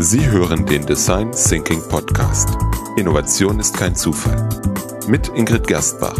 Sie 0.00 0.24
hören 0.30 0.64
den 0.64 0.86
Design 0.86 1.32
Thinking 1.32 1.82
Podcast. 1.88 2.56
Innovation 2.96 3.58
ist 3.58 3.76
kein 3.76 3.96
Zufall. 3.96 4.48
Mit 5.08 5.26
Ingrid 5.34 5.66
Gerstbach. 5.66 6.16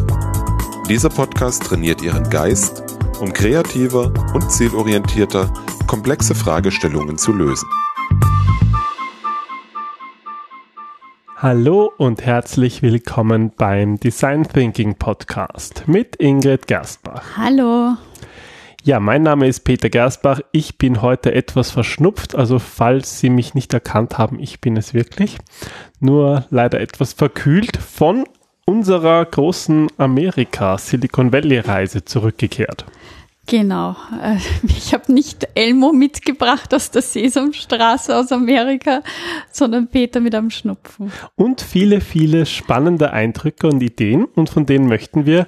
Dieser 0.89 1.09
Podcast 1.09 1.63
trainiert 1.63 2.03
Ihren 2.03 2.29
Geist, 2.29 2.83
um 3.21 3.33
kreativer 3.33 4.13
und 4.35 4.51
zielorientierter 4.51 5.53
komplexe 5.87 6.35
Fragestellungen 6.35 7.19
zu 7.19 7.33
lösen. 7.33 7.69
Hallo 11.37 11.93
und 11.99 12.27
herzlich 12.27 12.83
willkommen 12.83 13.53
beim 13.57 14.01
Design 14.01 14.43
Thinking 14.43 14.97
Podcast 14.97 15.85
mit 15.87 16.17
Ingrid 16.17 16.67
Gerstbach. 16.67 17.23
Hallo. 17.37 17.97
Ja, 18.85 19.01
mein 19.01 19.23
Name 19.23 19.49
ist 19.49 19.61
Peter 19.61 19.91
Gersbach. 19.91 20.41
Ich 20.53 20.79
bin 20.79 21.03
heute 21.03 21.35
etwas 21.35 21.71
verschnupft, 21.71 22.35
also 22.35 22.59
falls 22.59 23.19
Sie 23.19 23.29
mich 23.29 23.55
nicht 23.55 23.75
erkannt 23.75 24.19
haben, 24.19 24.39
ich 24.39 24.61
bin 24.61 24.77
es 24.77 24.95
wirklich. 24.95 25.37
Nur 26.01 26.47
leider 26.51 26.81
etwas 26.81 27.13
verkühlt 27.13 27.77
von 27.77 28.25
unserer 28.65 29.25
großen 29.25 29.89
Amerika 29.99 30.79
Silicon 30.79 31.33
Valley 31.33 31.59
Reise 31.59 32.05
zurückgekehrt. 32.05 32.85
Genau. 33.49 33.97
Äh, 34.23 34.37
ich 34.69 34.93
habe 34.93 35.13
nicht 35.13 35.49
Elmo 35.55 35.93
mitgebracht 35.93 36.73
aus 36.75 36.91
der 36.91 37.03
Sesamstraße 37.03 38.15
aus 38.15 38.31
Amerika, 38.31 39.03
sondern 39.51 39.89
Peter 39.89 40.21
mit 40.21 40.35
einem 40.35 40.51
Schnupfen. 40.51 41.11
Und 41.35 41.63
viele, 41.63 42.03
viele 42.03 42.45
spannende 42.45 43.11
Eindrücke 43.13 43.67
und 43.67 43.83
Ideen 43.83 44.27
und 44.27 44.51
von 44.51 44.67
denen 44.67 44.87
möchten 44.87 45.25
wir 45.25 45.47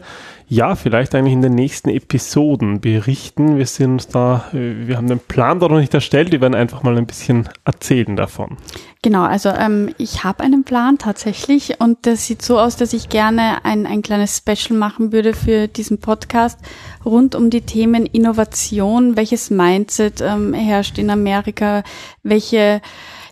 ja, 0.51 0.75
vielleicht 0.75 1.15
eigentlich 1.15 1.33
in 1.33 1.43
den 1.43 1.55
nächsten 1.55 1.91
Episoden 1.91 2.81
berichten. 2.81 3.57
Wir 3.57 3.67
sind 3.67 4.13
da, 4.17 4.47
äh, 4.53 4.89
wir 4.89 4.97
haben 4.97 5.07
den 5.07 5.21
Plan 5.21 5.61
da 5.61 5.69
noch 5.69 5.79
nicht 5.79 5.95
erstellt, 5.95 6.33
wir 6.33 6.41
werden 6.41 6.57
einfach 6.57 6.83
mal 6.83 6.99
ein 6.99 7.07
bisschen 7.07 7.49
erzählen 7.65 8.17
davon. 8.17 8.57
Genau, 9.01 9.23
also 9.23 9.51
ähm, 9.51 9.95
ich 9.97 10.25
habe 10.25 10.43
einen 10.43 10.65
Plan 10.65 10.99
tatsächlich 10.99 11.81
und 11.81 11.99
das 12.03 12.27
sieht 12.27 12.43
so 12.43 12.59
aus, 12.59 12.75
dass 12.75 12.93
ich 12.93 13.09
gerne 13.09 13.65
ein, 13.65 13.87
ein 13.87 14.03
kleines 14.03 14.39
Special 14.39 14.77
machen 14.77 15.13
würde 15.13 15.35
für 15.35 15.69
diesen 15.69 16.01
Podcast 16.01 16.59
rund 17.05 17.37
um 17.37 17.51
die 17.51 17.63
Themen 17.63 18.05
Innovation, 18.05 19.17
welches 19.17 19.51
Mindset 19.51 20.21
ähm, 20.21 20.53
herrscht 20.53 20.99
in 20.99 21.11
Amerika, 21.11 21.85
welche 22.25 22.83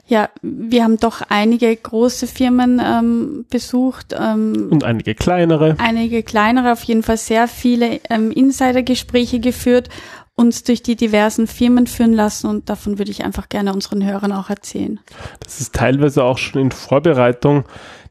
ja, 0.09 0.31
wir 0.41 0.84
haben 0.84 0.97
doch 0.97 1.20
einige 1.28 1.75
große 1.77 2.27
Firmen 2.27 2.81
ähm, 2.83 3.45
besucht. 3.51 4.14
Ähm, 4.19 4.69
und 4.70 4.83
einige 4.83 5.14
kleinere. 5.14 5.77
Einige 5.78 6.23
kleinere, 6.23 6.73
auf 6.73 6.83
jeden 6.84 7.03
Fall 7.03 7.19
sehr 7.19 7.47
viele 7.47 8.01
ähm, 8.09 8.31
Insidergespräche 8.31 9.39
geführt, 9.39 9.91
uns 10.34 10.64
durch 10.64 10.83
die 10.83 10.97
diversen 10.97 11.47
Firmen 11.47 11.86
führen 11.86 12.14
lassen 12.14 12.48
und 12.48 12.70
davon 12.70 12.98
würde 12.98 13.11
ich 13.11 13.25
einfach 13.25 13.48
gerne 13.48 13.75
unseren 13.75 14.05
Hörern 14.05 14.33
auch 14.33 14.48
erzählen. 14.48 14.98
Das 15.41 15.61
ist 15.61 15.75
teilweise 15.75 16.25
auch 16.25 16.39
schon 16.39 16.62
in 16.62 16.70
Vorbereitung 16.70 17.64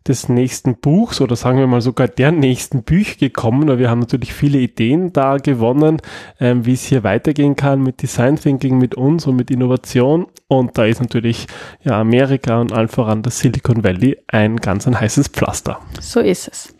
des 0.07 0.29
nächsten 0.29 0.77
Buchs 0.77 1.21
oder 1.21 1.35
sagen 1.35 1.59
wir 1.59 1.67
mal 1.67 1.81
sogar 1.81 2.07
der 2.07 2.31
nächsten 2.31 2.83
Bücher 2.83 3.17
gekommen, 3.17 3.67
weil 3.67 3.79
wir 3.79 3.89
haben 3.89 3.99
natürlich 3.99 4.33
viele 4.33 4.59
Ideen 4.59 5.13
da 5.13 5.37
gewonnen, 5.37 6.01
ähm, 6.39 6.65
wie 6.65 6.73
es 6.73 6.83
hier 6.83 7.03
weitergehen 7.03 7.55
kann 7.55 7.81
mit 7.81 8.01
Design 8.01 8.37
Thinking, 8.37 8.77
mit 8.77 8.95
uns 8.95 9.27
und 9.27 9.35
mit 9.35 9.51
Innovation. 9.51 10.27
Und 10.47 10.77
da 10.77 10.85
ist 10.85 11.01
natürlich 11.01 11.47
ja 11.83 11.99
Amerika 11.99 12.59
und 12.61 12.71
allen 12.71 12.87
voran 12.87 13.21
das 13.21 13.39
Silicon 13.39 13.83
Valley 13.83 14.17
ein 14.27 14.57
ganz 14.57 14.87
ein 14.87 14.99
heißes 14.99 15.29
Pflaster. 15.29 15.79
So 15.99 16.19
ist 16.19 16.47
es. 16.47 16.73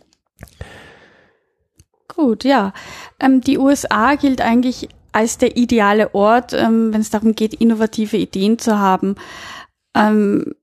Gut, 2.07 2.43
ja. 2.43 2.73
Ähm, 3.19 3.41
die 3.41 3.57
USA 3.57 4.15
gilt 4.15 4.41
eigentlich 4.41 4.89
als 5.11 5.37
der 5.37 5.57
ideale 5.57 6.13
Ort, 6.13 6.53
ähm, 6.53 6.93
wenn 6.93 7.01
es 7.01 7.09
darum 7.09 7.35
geht, 7.35 7.53
innovative 7.55 8.17
Ideen 8.17 8.59
zu 8.59 8.79
haben. 8.79 9.15
Ähm, 9.95 10.53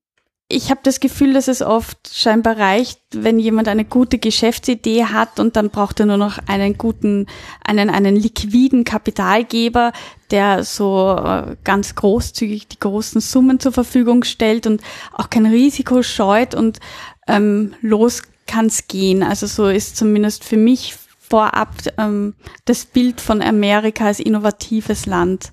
ich 0.48 0.70
habe 0.70 0.80
das 0.82 1.00
Gefühl, 1.00 1.32
dass 1.32 1.48
es 1.48 1.62
oft 1.62 1.96
scheinbar 2.12 2.58
reicht, 2.58 3.00
wenn 3.12 3.38
jemand 3.38 3.66
eine 3.66 3.84
gute 3.84 4.18
Geschäftsidee 4.18 5.06
hat 5.06 5.40
und 5.40 5.56
dann 5.56 5.70
braucht 5.70 6.00
er 6.00 6.06
nur 6.06 6.18
noch 6.18 6.38
einen 6.46 6.76
guten, 6.76 7.26
einen, 7.64 7.88
einen 7.88 8.14
liquiden 8.14 8.84
Kapitalgeber, 8.84 9.92
der 10.30 10.62
so 10.62 11.16
äh, 11.16 11.56
ganz 11.64 11.94
großzügig 11.94 12.68
die 12.68 12.78
großen 12.78 13.22
Summen 13.22 13.58
zur 13.58 13.72
Verfügung 13.72 14.24
stellt 14.24 14.66
und 14.66 14.82
auch 15.12 15.30
kein 15.30 15.46
Risiko 15.46 16.02
scheut 16.02 16.54
und 16.54 16.78
ähm, 17.26 17.74
los 17.80 18.22
kann's 18.46 18.86
gehen. 18.86 19.22
Also 19.22 19.46
so 19.46 19.68
ist 19.68 19.96
zumindest 19.96 20.44
für 20.44 20.58
mich 20.58 20.94
vorab 21.18 21.70
ähm, 21.96 22.34
das 22.66 22.84
Bild 22.84 23.22
von 23.22 23.40
Amerika 23.40 24.06
als 24.06 24.20
innovatives 24.20 25.06
Land 25.06 25.52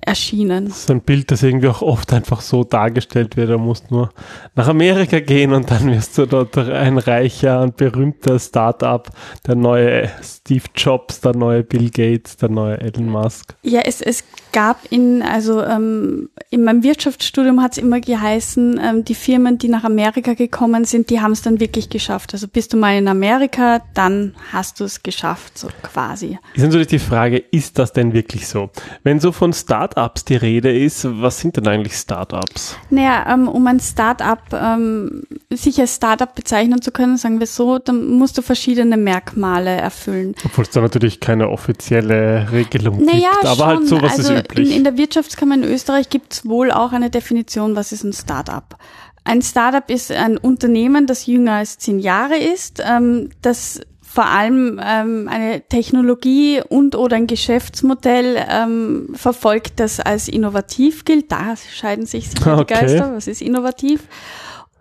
erschienen. 0.00 0.68
Das 0.68 0.78
ist 0.78 0.90
ein 0.90 1.00
Bild, 1.00 1.30
das 1.30 1.42
irgendwie 1.42 1.68
auch 1.68 1.82
oft 1.82 2.12
einfach 2.12 2.40
so 2.40 2.64
dargestellt 2.64 3.36
wird. 3.36 3.50
Du 3.50 3.58
musst 3.58 3.90
nur 3.90 4.10
nach 4.54 4.68
Amerika 4.68 5.20
gehen 5.20 5.52
und 5.52 5.70
dann 5.70 5.90
wirst 5.90 6.18
du 6.18 6.26
dort 6.26 6.56
ein 6.58 6.98
reicher 6.98 7.60
und 7.60 7.76
berühmter 7.76 8.38
Startup, 8.38 9.08
der 9.46 9.54
neue 9.54 10.10
Steve 10.22 10.64
Jobs, 10.76 11.20
der 11.20 11.36
neue 11.36 11.62
Bill 11.62 11.90
Gates, 11.90 12.36
der 12.36 12.48
neue 12.48 12.80
Elon 12.80 13.08
Musk. 13.08 13.54
Ja, 13.62 13.80
es, 13.84 14.00
es 14.00 14.24
gab 14.52 14.78
in, 14.90 15.22
also 15.22 15.62
ähm, 15.62 16.28
in 16.50 16.64
meinem 16.64 16.82
Wirtschaftsstudium 16.82 17.62
hat 17.62 17.72
es 17.72 17.78
immer 17.78 18.00
geheißen, 18.00 18.80
ähm, 18.82 19.04
die 19.04 19.14
Firmen, 19.14 19.58
die 19.58 19.68
nach 19.68 19.84
Amerika 19.84 20.34
gekommen 20.34 20.84
sind, 20.84 21.10
die 21.10 21.20
haben 21.20 21.32
es 21.32 21.42
dann 21.42 21.60
wirklich 21.60 21.88
geschafft. 21.88 22.34
Also 22.34 22.48
bist 22.48 22.72
du 22.72 22.76
mal 22.76 22.96
in 22.96 23.08
Amerika, 23.08 23.80
dann 23.94 24.34
hast 24.52 24.80
du 24.80 24.84
es 24.84 25.02
geschafft, 25.02 25.58
so 25.58 25.68
quasi. 25.82 26.38
Ist 26.54 26.62
natürlich 26.62 26.88
die 26.88 26.98
Frage, 26.98 27.38
ist 27.38 27.78
das 27.78 27.92
denn 27.92 28.12
wirklich 28.12 28.46
so? 28.46 28.70
Wenn 29.02 29.20
so 29.20 29.32
von 29.32 29.52
Startups 29.82 30.24
die 30.24 30.36
Rede 30.36 30.76
ist, 30.76 31.06
was 31.20 31.40
sind 31.40 31.56
denn 31.56 31.66
eigentlich 31.66 31.94
Startups? 31.94 32.76
Naja, 32.90 33.26
ähm, 33.28 33.48
um 33.48 33.66
ein 33.66 33.80
Startup, 33.80 34.38
ähm, 34.52 35.24
sich 35.50 35.80
als 35.80 35.96
Startup 35.96 36.32
bezeichnen 36.32 36.80
zu 36.80 36.92
können, 36.92 37.16
sagen 37.16 37.40
wir 37.40 37.48
so, 37.48 37.78
dann 37.78 38.12
musst 38.12 38.38
du 38.38 38.42
verschiedene 38.42 38.96
Merkmale 38.96 39.70
erfüllen. 39.70 40.36
Obwohl 40.44 40.64
es 40.64 40.70
da 40.70 40.80
natürlich 40.80 41.18
keine 41.18 41.48
offizielle 41.48 42.52
Regelung 42.52 43.04
naja, 43.04 43.30
gibt, 43.32 43.46
aber 43.46 43.66
halt 43.66 43.88
schon. 43.88 44.02
halt 44.02 44.10
sowas 44.12 44.18
also, 44.18 44.34
ist 44.34 44.44
üblich. 44.44 44.70
In, 44.70 44.76
in 44.76 44.84
der 44.84 44.96
Wirtschaftskammer 44.96 45.56
in 45.56 45.64
Österreich 45.64 46.08
gibt 46.08 46.32
es 46.32 46.46
wohl 46.46 46.70
auch 46.70 46.92
eine 46.92 47.10
Definition, 47.10 47.74
was 47.74 47.90
ist 47.90 48.04
ein 48.04 48.12
Startup. 48.12 48.76
Ein 49.24 49.42
Startup 49.42 49.88
ist 49.90 50.12
ein 50.12 50.36
Unternehmen, 50.36 51.08
das 51.08 51.26
jünger 51.26 51.54
als 51.54 51.78
zehn 51.78 51.98
Jahre 51.98 52.36
ist, 52.36 52.80
ähm, 52.84 53.30
das 53.40 53.80
vor 54.12 54.26
allem 54.26 54.78
ähm, 54.84 55.26
eine 55.30 55.62
Technologie 55.66 56.60
und 56.68 56.96
oder 56.96 57.16
ein 57.16 57.26
Geschäftsmodell 57.26 58.44
ähm, 58.46 59.08
verfolgt, 59.14 59.80
das 59.80 60.00
als 60.00 60.28
innovativ 60.28 61.06
gilt. 61.06 61.32
Da 61.32 61.54
scheiden 61.56 62.04
sich 62.04 62.28
sicher 62.28 62.58
okay. 62.58 62.64
die 62.68 62.74
Geister. 62.74 63.14
Was 63.14 63.26
ist 63.26 63.40
innovativ? 63.40 64.02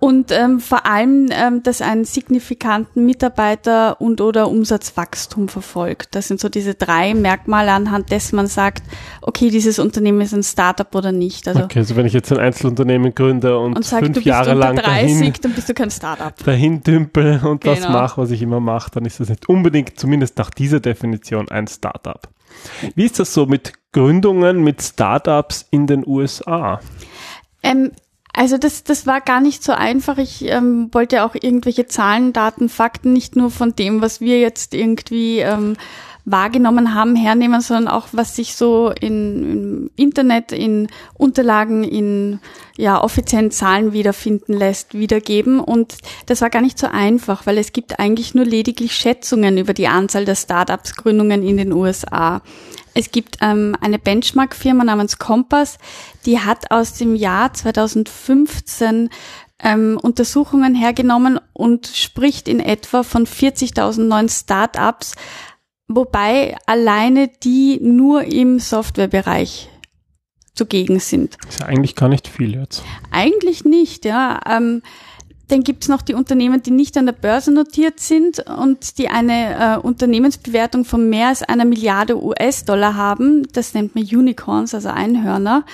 Und 0.04 0.32
ähm, 0.32 0.60
vor 0.60 0.88
allem, 0.88 1.30
ähm, 1.30 1.62
dass 1.62 1.80
einen 1.80 2.06
signifikanten 2.06 3.06
Mitarbeiter- 3.06 4.02
und 4.02 4.20
oder 4.20 4.50
Umsatzwachstum 4.50 5.48
verfolgt. 5.48 6.16
Das 6.16 6.28
sind 6.28 6.40
so 6.40 6.50
diese 6.50 6.74
drei 6.74 7.14
Merkmale, 7.14 7.72
anhand 7.72 8.10
dessen 8.10 8.36
man 8.36 8.48
sagt, 8.48 8.82
okay, 9.22 9.52
dieses 9.52 9.78
Unternehmen 9.78 10.20
ist 10.22 10.34
ein 10.34 10.42
Startup 10.42 10.96
oder 10.96 11.12
nicht. 11.12 11.48
Also, 11.48 11.62
okay, 11.66 11.78
also 11.78 11.96
wenn 11.96 12.08
ich 12.08 12.14
jetzt 12.14 12.32
ein 12.32 12.40
Einzelunternehmen 12.40 13.14
gründe 13.14 13.60
und, 13.60 13.76
und 13.76 13.86
sag, 13.86 14.04
fünf 14.04 14.26
Jahre 14.26 14.56
lang 14.56 14.78
30, 14.78 14.86
dahin, 14.86 15.34
dann 15.40 15.54
bist 15.54 15.70
du 15.70 15.76
kein 15.76 15.92
Startup. 15.92 16.36
Dahin 16.46 16.82
dümpel 16.82 17.40
und 17.44 17.62
genau. 17.62 17.76
das 17.76 17.88
mache, 17.88 18.20
was 18.20 18.32
ich 18.32 18.42
immer 18.42 18.60
mache, 18.60 18.90
dann 18.90 19.06
ist 19.06 19.20
das 19.20 19.30
nicht 19.30 19.48
unbedingt, 19.50 20.00
zumindest 20.00 20.36
nach 20.40 20.50
dieser 20.50 20.80
Definition, 20.80 21.48
ein 21.52 21.68
Startup. 21.68 22.28
Wie 22.96 23.06
ist 23.06 23.20
das 23.20 23.36
so 23.36 23.46
mit 23.46 23.74
Gründungen, 23.92 24.64
mit 24.64 24.82
Startups 24.82 25.68
in 25.70 25.86
den 25.86 26.08
USA? 26.08 26.80
Ähm, 27.62 27.92
also 28.34 28.58
das, 28.58 28.84
das 28.84 29.06
war 29.06 29.22
gar 29.22 29.42
nicht 29.42 29.64
so 29.64 29.74
einfach. 29.74 30.18
Ich 30.18 30.46
ähm, 30.46 30.90
wollte 30.94 31.24
auch 31.24 31.36
irgendwelche 31.36 31.88
Zahlen, 31.88 32.34
Daten, 32.34 32.70
Fakten 32.70 33.14
nicht 33.14 33.36
nur 33.36 33.52
von 33.52 33.76
dem, 33.76 34.02
was 34.02 34.22
wir 34.22 34.40
jetzt 34.40 34.74
irgendwie 34.74 35.40
ähm, 35.40 35.76
wahrgenommen 36.24 36.94
haben, 36.94 37.16
hernehmen, 37.16 37.62
sondern 37.62 37.88
auch, 37.88 38.08
was 38.12 38.36
sich 38.36 38.56
so 38.56 38.92
in, 39.00 39.52
im 39.52 39.92
Internet, 39.96 40.52
in 40.52 40.88
Unterlagen, 41.16 41.84
in 41.84 42.40
ja, 42.78 43.04
offiziellen 43.04 43.52
Zahlen 43.52 43.92
wiederfinden 43.92 44.54
lässt, 44.54 44.94
wiedergeben. 44.94 45.60
Und 45.60 45.98
das 46.28 46.42
war 46.42 46.50
gar 46.50 46.62
nicht 46.62 46.78
so 46.78 46.88
einfach, 46.88 47.46
weil 47.46 47.58
es 47.58 47.74
gibt 47.74 48.00
eigentlich 48.00 48.34
nur 48.36 48.46
lediglich 48.46 48.94
Schätzungen 48.94 49.58
über 49.58 49.74
die 49.74 49.88
Anzahl 49.88 50.26
der 50.26 50.36
Startups-Gründungen 50.36 51.44
in 51.44 51.58
den 51.58 51.74
USA. 51.74 52.42
Es 52.94 53.12
gibt 53.12 53.38
ähm, 53.42 53.76
eine 53.80 54.00
Benchmark-Firma 54.00 54.84
namens 54.84 55.18
Compass, 55.18 55.78
die 56.26 56.40
hat 56.40 56.72
aus 56.72 56.94
dem 56.94 57.16
Jahr 57.16 57.54
2015 57.54 59.10
ähm, 59.64 60.00
Untersuchungen 60.02 60.76
hergenommen 60.76 61.40
und 61.54 61.88
spricht 61.88 62.48
in 62.48 62.60
etwa 62.60 63.04
von 63.04 63.26
40.000 63.26 64.02
neuen 64.04 64.30
Startups, 64.30 65.16
wobei 65.88 66.58
alleine 66.66 67.30
die 67.44 67.80
nur 67.82 68.24
im 68.24 68.60
Softwarebereich 68.60 69.70
zugegen 70.54 71.00
sind. 71.00 71.38
Das 71.44 71.56
ist 71.56 71.60
ja 71.62 71.68
eigentlich 71.68 71.96
gar 71.96 72.10
nicht 72.10 72.28
viel 72.28 72.56
jetzt. 72.56 72.84
Eigentlich 73.10 73.64
nicht, 73.64 74.06
ja. 74.06 74.40
Ähm, 74.46 74.82
dann 75.52 75.64
gibt's 75.64 75.90
noch 75.90 76.02
die 76.02 76.14
Unternehmen, 76.14 76.64
die 76.64 76.72
nicht 76.72 76.98
an 76.98 77.06
der 77.06 77.14
Börse 77.14 77.52
notiert 77.52 78.00
sind 78.00 78.40
und 78.48 78.98
die 78.98 79.10
eine 79.10 79.76
äh, 79.76 79.78
Unternehmensbewertung 79.78 80.86
von 80.86 81.10
mehr 81.10 81.28
als 81.28 81.44
einer 81.44 81.66
Milliarde 81.66 82.24
US-Dollar 82.24 82.96
haben. 82.96 83.46
Das 83.52 83.74
nennt 83.74 83.94
man 83.94 84.06
Unicorns, 84.06 84.74
also 84.74 84.90
Einhörner. 84.90 85.66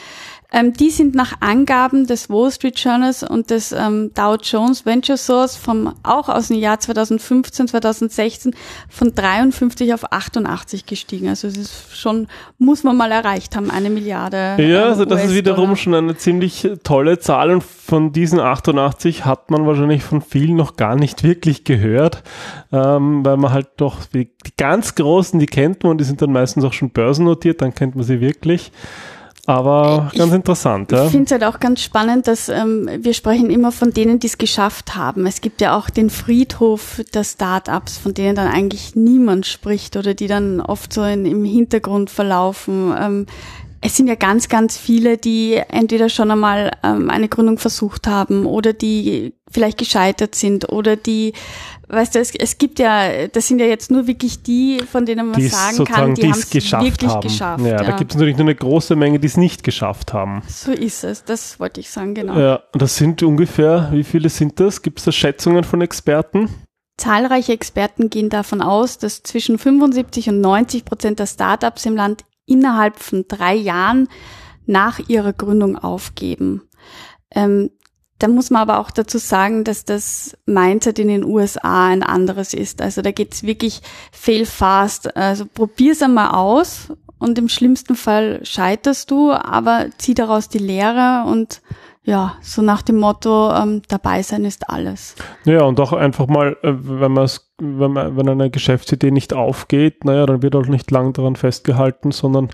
Ähm, 0.53 0.71
die 0.71 0.91
sind 0.91 1.13
nach 1.13 1.33
Angaben 1.41 2.07
des 2.07 2.29
Wall 2.29 2.49
Street 2.51 2.79
Journals 2.79 3.21
und 3.21 3.49
des 3.49 3.73
ähm, 3.73 4.11
Dow 4.13 4.37
Jones 4.41 4.85
Venture 4.85 5.17
Source 5.17 5.57
vom, 5.57 5.93
auch 6.03 6.29
aus 6.29 6.47
dem 6.47 6.57
Jahr 6.57 6.79
2015, 6.79 7.67
2016 7.67 8.55
von 8.87 9.13
53 9.13 9.93
auf 9.93 10.11
88 10.11 10.85
gestiegen. 10.85 11.27
Also 11.27 11.49
es 11.49 11.57
ist 11.57 11.97
schon, 11.97 12.27
muss 12.57 12.83
man 12.83 12.95
mal 12.95 13.11
erreicht 13.11 13.57
haben, 13.57 13.69
eine 13.69 13.89
Milliarde. 13.89 14.55
Ja, 14.57 14.83
ähm, 14.83 14.89
also 14.89 15.03
das 15.03 15.25
ist 15.25 15.35
wiederum 15.35 15.75
schon 15.75 15.93
eine 15.93 16.15
ziemlich 16.15 16.65
tolle 16.81 17.19
Zahl 17.19 17.51
und 17.51 17.63
von 17.63 18.13
diesen 18.13 18.39
88 18.39 19.25
hat 19.25 19.51
man 19.51 19.67
wahrscheinlich 19.67 20.03
von 20.03 20.21
vielen 20.21 20.55
noch 20.55 20.77
gar 20.77 20.95
nicht 20.95 21.23
wirklich 21.23 21.65
gehört, 21.65 22.23
ähm, 22.71 23.25
weil 23.25 23.35
man 23.35 23.51
halt 23.51 23.67
doch 23.75 24.05
die, 24.05 24.29
die 24.45 24.53
ganz 24.55 24.95
großen, 24.95 25.39
die 25.39 25.45
kennt 25.45 25.83
man 25.83 25.91
und 25.91 25.97
die 25.97 26.05
sind 26.05 26.21
dann 26.21 26.31
meistens 26.31 26.63
auch 26.63 26.73
schon 26.73 26.91
börsennotiert, 26.91 27.61
dann 27.61 27.75
kennt 27.75 27.95
man 27.95 28.05
sie 28.05 28.21
wirklich. 28.21 28.71
Aber 29.47 30.11
ganz 30.13 30.33
interessant. 30.33 30.91
Ja. 30.91 31.05
Ich 31.05 31.11
finde 31.11 31.23
es 31.23 31.31
halt 31.31 31.45
auch 31.45 31.61
ganz 31.61 31.81
spannend, 31.81 32.27
dass 32.27 32.49
ähm, 32.49 32.89
wir 32.99 33.13
sprechen 33.13 33.49
immer 33.49 33.71
von 33.71 33.91
denen, 33.91 34.19
die 34.19 34.27
es 34.27 34.37
geschafft 34.37 34.93
haben. 34.95 35.25
Es 35.25 35.39
gibt 35.39 35.61
ja 35.61 35.77
auch 35.77 35.89
den 35.89 36.09
Friedhof 36.09 37.01
der 37.13 37.23
Startups, 37.23 37.97
von 37.97 38.13
denen 38.13 38.35
dann 38.35 38.49
eigentlich 38.49 38.97
niemand 38.97 39.45
spricht 39.45 39.95
oder 39.95 40.13
die 40.13 40.27
dann 40.27 40.59
oft 40.59 40.91
so 40.91 41.01
in, 41.03 41.25
im 41.25 41.45
Hintergrund 41.45 42.09
verlaufen. 42.09 42.93
Ähm, 42.99 43.25
es 43.79 43.95
sind 43.95 44.07
ja 44.07 44.15
ganz, 44.15 44.49
ganz 44.49 44.77
viele, 44.77 45.17
die 45.17 45.55
entweder 45.69 46.09
schon 46.09 46.29
einmal 46.29 46.71
ähm, 46.83 47.09
eine 47.09 47.29
Gründung 47.29 47.57
versucht 47.57 48.05
haben 48.05 48.45
oder 48.45 48.73
die 48.73 49.33
vielleicht 49.49 49.77
gescheitert 49.77 50.35
sind 50.35 50.73
oder 50.73 50.97
die 50.97 51.31
weißt 51.87 52.15
du, 52.15 52.19
es, 52.19 52.33
es 52.35 52.57
gibt 52.57 52.79
ja, 52.79 53.27
das 53.27 53.47
sind 53.47 53.59
ja 53.59 53.65
jetzt 53.65 53.91
nur 53.91 54.07
wirklich 54.07 54.43
die, 54.43 54.79
von 54.79 55.05
denen 55.05 55.27
man 55.27 55.39
die 55.39 55.47
sagen 55.47 55.85
kann, 55.85 56.15
die 56.15 56.23
haben 56.23 56.39
es 56.39 56.53
wirklich 56.53 56.73
haben. 56.73 57.21
geschafft. 57.21 57.63
Ja, 57.63 57.71
ja. 57.71 57.83
da 57.83 57.91
gibt 57.95 58.11
es 58.11 58.15
natürlich 58.15 58.37
nur 58.37 58.45
eine 58.45 58.55
große 58.55 58.95
Menge, 58.95 59.19
die 59.19 59.27
es 59.27 59.37
nicht 59.37 59.63
geschafft 59.63 60.13
haben. 60.13 60.43
So 60.47 60.71
ist 60.71 61.03
es, 61.03 61.23
das 61.23 61.59
wollte 61.59 61.79
ich 61.79 61.89
sagen, 61.89 62.13
genau. 62.13 62.37
Ja, 62.37 62.63
und 62.73 62.81
das 62.81 62.95
sind 62.97 63.23
ungefähr, 63.23 63.89
wie 63.91 64.03
viele 64.03 64.29
sind 64.29 64.59
das? 64.59 64.81
Gibt 64.81 64.99
es 64.99 65.05
da 65.05 65.11
Schätzungen 65.11 65.63
von 65.63 65.81
Experten? 65.81 66.49
Zahlreiche 66.97 67.53
Experten 67.53 68.09
gehen 68.09 68.29
davon 68.29 68.61
aus, 68.61 68.97
dass 68.97 69.21
zwischen 69.23 69.57
75 69.57 70.29
und 70.29 70.41
90 70.41 70.83
Prozent 70.83 71.19
der 71.19 71.27
Startups 71.27 71.85
im 71.85 71.95
Land 71.95 72.25
innerhalb 72.45 72.97
von 72.97 73.25
drei 73.27 73.53
Jahren 73.53 74.07
nach 74.65 74.99
ihrer 75.07 75.33
Gründung 75.33 75.77
aufgeben. 75.77 76.63
Ähm, 77.31 77.71
da 78.19 78.27
muss 78.27 78.49
man 78.49 78.63
aber 78.63 78.79
auch 78.79 78.89
dazu 78.89 79.19
sagen, 79.19 79.63
dass 79.63 79.85
das 79.85 80.35
Mindset 80.45 80.99
in 80.99 81.07
den 81.07 81.23
USA 81.23 81.87
ein 81.87 82.03
anderes 82.03 82.53
ist. 82.53 82.81
Also 82.81 83.01
da 83.01 83.11
geht's 83.11 83.43
wirklich 83.43 83.81
fail 84.11 84.45
fast. 84.45 85.15
Also 85.15 85.45
probier's 85.45 86.01
einmal 86.01 86.31
aus 86.31 86.91
und 87.19 87.37
im 87.37 87.49
schlimmsten 87.49 87.95
Fall 87.95 88.43
scheiterst 88.43 89.11
du, 89.11 89.31
aber 89.31 89.87
zieh 89.97 90.13
daraus 90.13 90.49
die 90.49 90.59
Lehre 90.59 91.25
und 91.27 91.61
ja, 92.07 92.35
so 92.39 92.61
nach 92.61 92.83
dem 92.83 92.99
Motto, 92.99 93.53
ähm, 93.53 93.81
dabei 93.89 94.23
sein 94.23 94.45
ist 94.45 94.69
alles. 94.69 95.15
Ja, 95.43 95.63
und 95.63 95.77
auch 95.81 95.91
einfach 95.91 96.27
mal, 96.27 96.55
äh, 96.63 96.71
wenn 96.73 97.11
man 97.11 97.29
wenn 97.59 97.91
man, 97.91 98.15
wenn 98.15 98.29
eine 98.29 98.49
Geschäftsidee 98.49 99.11
nicht 99.11 99.33
aufgeht, 99.33 100.05
naja, 100.05 100.25
dann 100.25 100.41
wird 100.41 100.55
auch 100.55 100.67
nicht 100.67 100.89
lang 100.89 101.11
daran 101.11 101.35
festgehalten, 101.35 102.11
sondern 102.11 102.49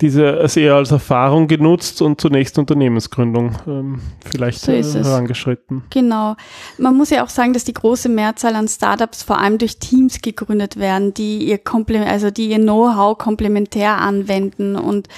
diese 0.00 0.38
es 0.38 0.56
eher 0.56 0.74
als 0.74 0.90
Erfahrung 0.90 1.46
genutzt 1.46 2.02
und 2.02 2.20
zunächst 2.20 2.58
Unternehmensgründung 2.58 3.52
ähm, 3.68 4.00
vielleicht 4.28 4.62
so 4.62 4.72
äh, 4.72 4.82
herangeschritten. 4.82 5.84
Genau. 5.90 6.34
Man 6.78 6.96
muss 6.96 7.10
ja 7.10 7.22
auch 7.22 7.28
sagen, 7.28 7.52
dass 7.52 7.64
die 7.64 7.74
große 7.74 8.08
Mehrzahl 8.08 8.56
an 8.56 8.66
Startups 8.66 9.22
vor 9.22 9.38
allem 9.38 9.58
durch 9.58 9.78
Teams 9.78 10.22
gegründet 10.22 10.76
werden, 10.76 11.14
die 11.14 11.44
ihr 11.44 11.58
Komplement, 11.58 12.10
also 12.10 12.32
die 12.32 12.50
ihr 12.50 12.58
Know-how 12.58 13.16
komplementär 13.16 13.98
anwenden 13.98 14.74
und 14.74 15.08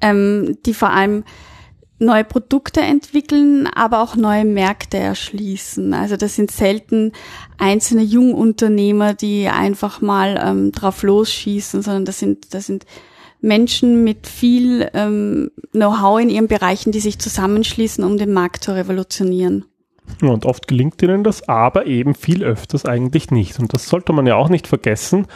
ähm, 0.00 0.56
die 0.66 0.74
vor 0.74 0.90
allem 0.90 1.22
neue 1.98 2.24
Produkte 2.24 2.80
entwickeln, 2.80 3.66
aber 3.66 4.00
auch 4.00 4.14
neue 4.14 4.44
Märkte 4.44 4.98
erschließen. 4.98 5.94
Also 5.94 6.16
das 6.16 6.36
sind 6.36 6.50
selten 6.50 7.12
einzelne 7.58 8.02
Jungunternehmer, 8.02 9.14
die 9.14 9.48
einfach 9.48 10.00
mal 10.00 10.40
ähm, 10.42 10.72
drauf 10.72 11.02
losschießen, 11.02 11.82
sondern 11.82 12.04
das 12.04 12.18
sind 12.18 12.54
das 12.54 12.66
sind 12.66 12.86
Menschen 13.40 14.02
mit 14.04 14.26
viel 14.26 14.90
ähm, 14.94 15.50
Know-how 15.72 16.20
in 16.20 16.30
ihren 16.30 16.48
Bereichen, 16.48 16.92
die 16.92 17.00
sich 17.00 17.18
zusammenschließen, 17.18 18.02
um 18.04 18.18
den 18.18 18.32
Markt 18.32 18.64
zu 18.64 18.74
revolutionieren. 18.74 19.64
Und 20.20 20.46
oft 20.46 20.66
gelingt 20.66 21.00
ihnen 21.02 21.22
das, 21.22 21.48
aber 21.48 21.86
eben 21.86 22.14
viel 22.14 22.42
öfters 22.42 22.84
eigentlich 22.84 23.30
nicht. 23.30 23.58
Und 23.58 23.72
das 23.72 23.88
sollte 23.88 24.12
man 24.12 24.26
ja 24.26 24.34
auch 24.34 24.48
nicht 24.48 24.66
vergessen, 24.66 25.26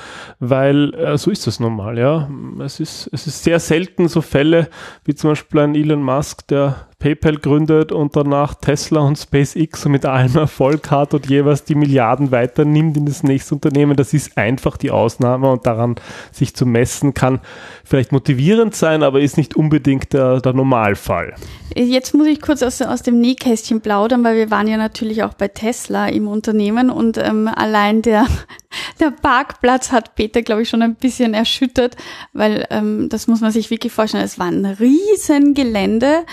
weil 0.40 0.94
äh, 0.94 1.16
so 1.18 1.30
ist 1.30 1.46
es 1.46 1.60
nun 1.60 1.76
mal, 1.76 1.98
ja. 1.98 2.28
Es 2.58 2.80
ist, 2.80 3.08
es 3.12 3.26
ist 3.26 3.44
sehr 3.44 3.60
selten 3.60 4.08
so 4.08 4.20
Fälle 4.22 4.68
wie 5.04 5.14
zum 5.14 5.30
Beispiel 5.30 5.60
ein 5.60 5.74
Elon 5.74 6.02
Musk, 6.02 6.46
der 6.48 6.86
PayPal 7.02 7.36
gründet 7.36 7.90
und 7.90 8.14
danach 8.14 8.54
Tesla 8.54 9.00
und 9.00 9.18
SpaceX 9.18 9.86
mit 9.86 10.06
allem 10.06 10.36
Erfolg 10.36 10.88
hat 10.92 11.14
und 11.14 11.28
jeweils 11.28 11.64
die 11.64 11.74
Milliarden 11.74 12.30
weiternimmt 12.30 12.96
in 12.96 13.06
das 13.06 13.24
nächste 13.24 13.56
Unternehmen. 13.56 13.96
Das 13.96 14.14
ist 14.14 14.38
einfach 14.38 14.76
die 14.76 14.92
Ausnahme 14.92 15.50
und 15.50 15.66
daran 15.66 15.96
sich 16.30 16.54
zu 16.54 16.64
messen 16.64 17.12
kann 17.12 17.40
vielleicht 17.84 18.12
motivierend 18.12 18.76
sein, 18.76 19.02
aber 19.02 19.20
ist 19.20 19.36
nicht 19.36 19.56
unbedingt 19.56 20.12
der, 20.12 20.40
der 20.40 20.52
Normalfall. 20.52 21.34
Jetzt 21.74 22.14
muss 22.14 22.28
ich 22.28 22.40
kurz 22.40 22.62
aus, 22.62 22.80
aus 22.82 23.02
dem 23.02 23.20
Nähkästchen 23.20 23.80
plaudern, 23.80 24.22
weil 24.22 24.36
wir 24.36 24.50
waren 24.52 24.68
ja 24.68 24.76
natürlich 24.76 25.24
auch 25.24 25.34
bei 25.34 25.48
Tesla 25.48 26.06
im 26.06 26.28
Unternehmen 26.28 26.88
und 26.88 27.18
ähm, 27.18 27.48
allein 27.48 28.02
der, 28.02 28.26
der 29.00 29.10
Parkplatz 29.10 29.90
hat 29.90 30.14
Peter, 30.14 30.42
glaube 30.42 30.62
ich, 30.62 30.68
schon 30.68 30.82
ein 30.82 30.94
bisschen 30.94 31.34
erschüttert, 31.34 31.96
weil 32.32 32.64
ähm, 32.70 33.08
das 33.08 33.26
muss 33.26 33.40
man 33.40 33.50
sich 33.50 33.70
wirklich 33.70 33.92
vorstellen. 33.92 34.24
Es 34.24 34.38
war 34.38 34.46
ein 34.46 34.64
riesen 34.66 35.54
Gelände 35.54 36.24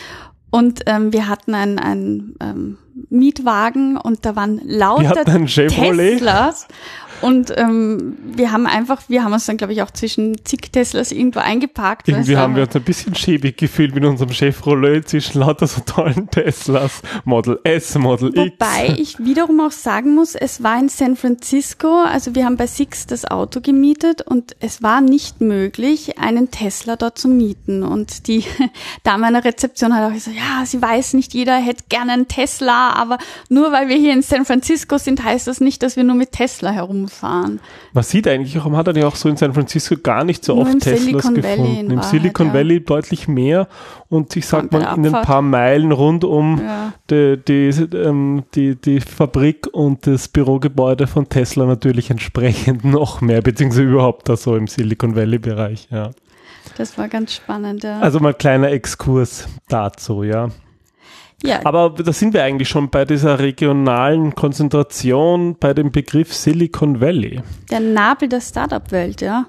und 0.51 0.81
ähm, 0.87 1.13
wir 1.13 1.27
hatten 1.27 1.53
einen, 1.53 1.79
einen 1.79 2.35
ähm, 2.41 2.77
Mietwagen 3.09 3.97
und 3.97 4.25
da 4.25 4.35
waren 4.35 4.59
lauter 4.65 5.23
Teslas 5.25 6.67
und 7.21 7.54
ähm, 7.57 8.18
wir 8.24 8.51
haben 8.51 8.66
einfach, 8.66 9.01
wir 9.07 9.24
haben 9.24 9.33
uns 9.33 9.45
dann, 9.45 9.57
glaube 9.57 9.74
ich, 9.74 9.81
auch 9.81 9.92
zwischen 9.92 10.44
zig 10.45 10.71
Teslas 10.71 11.12
irgendwo 11.12 11.39
eingeparkt. 11.39 12.07
Irgendwie 12.07 12.38
haben 12.38 12.56
wir 12.56 12.63
uns 12.63 12.75
ein 12.75 12.83
bisschen 12.83 13.16
schäbig 13.16 13.57
gefühlt 13.57 13.94
mit 13.94 14.06
unserem 14.06 14.31
Chevrolet 14.31 15.07
zwischen 15.07 15.39
lauter 15.39 15.68
so 15.68 15.81
tollen 15.86 16.30
Teslas, 16.30 17.01
Model 17.25 17.60
S, 17.63 17.95
Model 17.95 18.30
X. 18.30 18.54
Wobei 18.60 18.95
ich 18.98 19.19
wiederum 19.19 19.60
auch 19.60 19.71
sagen 19.71 20.16
muss, 20.16 20.36
es 20.36 20.63
war 20.63 20.80
in 20.80 20.89
San 20.89 21.16
Francisco, 21.16 22.04
also 22.04 22.36
wir 22.36 22.45
haben 22.45 22.57
bei 22.57 22.68
Six 22.68 23.07
das 23.07 23.25
Auto 23.25 23.60
gemietet 23.62 24.21
und 24.21 24.56
es 24.60 24.81
war 24.81 25.01
nicht 25.01 25.42
möglich, 25.42 26.18
einen 26.19 26.51
Tesla 26.51 26.95
dort 26.95 27.18
zu 27.18 27.27
mieten. 27.27 27.83
Und 27.83 28.27
die 28.27 28.44
Dame 29.04 29.27
an 29.27 29.33
der 29.33 29.45
Rezeption 29.45 29.94
hat 29.94 30.10
auch 30.10 30.13
gesagt, 30.13 30.38
ja, 30.38 30.66
sie 30.66 30.81
weiß 30.81 31.13
nicht, 31.13 31.33
jeder 31.33 31.57
hätte 31.57 31.83
gerne 31.89 32.14
einen 32.14 32.28
Tesla, 32.28 32.94
aber 32.94 33.18
nur 33.49 33.71
weil 33.71 33.90
wir 33.90 33.97
hier 33.97 34.14
in 34.14 34.21
San 34.21 34.45
Francisco 34.45 34.97
sind, 34.97 35.23
heißt 35.23 35.47
das 35.47 35.59
nicht, 35.59 35.83
dass 35.83 35.95
wir 35.95 36.04
nur 36.04 36.16
mit 36.16 36.31
Tesla 36.31 36.71
herum 36.71 37.08
fahren. 37.09 37.59
Man 37.94 38.04
sieht 38.04 38.28
eigentlich, 38.28 38.56
warum 38.56 38.78
hat 38.78 38.87
er 38.87 38.95
ja 38.95 39.07
auch 39.07 39.16
so 39.16 39.30
in 39.30 39.37
San 39.37 39.54
Francisco 39.54 39.95
gar 40.01 40.23
nicht 40.23 40.44
so 40.45 40.56
Nur 40.56 40.63
oft 40.63 40.80
Teslas 40.80 41.01
Silicon 41.01 41.35
gefunden. 41.35 41.92
Im 41.92 42.01
Silicon 42.01 42.47
ja. 42.47 42.54
Valley 42.54 42.83
deutlich 42.83 43.28
mehr 43.28 43.68
und 44.09 44.35
ich 44.35 44.45
sag 44.45 44.71
mal 44.71 44.95
in 44.95 45.13
ein 45.13 45.21
paar 45.23 45.42
Meilen 45.42 45.92
rund 45.92 46.23
um 46.23 46.61
ja. 46.61 46.94
die, 47.09 47.39
die, 47.47 47.69
ähm, 47.95 48.44
die, 48.56 48.75
die 48.75 49.01
Fabrik 49.01 49.68
und 49.71 50.07
das 50.07 50.28
Bürogebäude 50.28 51.07
von 51.07 51.28
Tesla 51.28 51.66
natürlich 51.66 52.09
entsprechend 52.09 52.83
noch 52.85 53.21
mehr, 53.21 53.42
beziehungsweise 53.42 53.83
überhaupt 53.83 54.30
da 54.30 54.37
so 54.37 54.56
im 54.56 54.68
Silicon 54.68 55.16
Valley 55.16 55.39
Bereich, 55.39 55.87
ja. 55.92 56.11
Das 56.78 56.97
war 56.97 57.07
ganz 57.07 57.33
spannend, 57.33 57.83
ja. 57.83 57.99
Also 57.99 58.19
mal 58.19 58.33
kleiner 58.33 58.71
Exkurs 58.71 59.47
dazu, 59.68 60.23
ja. 60.23 60.49
Ja. 61.44 61.61
Aber 61.63 61.92
da 61.92 62.11
sind 62.11 62.33
wir 62.33 62.44
eigentlich 62.44 62.68
schon 62.68 62.89
bei 62.89 63.06
dieser 63.06 63.39
regionalen 63.39 64.35
Konzentration, 64.35 65.56
bei 65.57 65.73
dem 65.73 65.92
Begriff 65.92 66.33
Silicon 66.33 66.99
Valley. 66.99 67.42
Der 67.71 67.80
Nabel 67.80 68.28
der 68.28 68.42
Startup-Welt, 68.42 69.21
ja. 69.21 69.47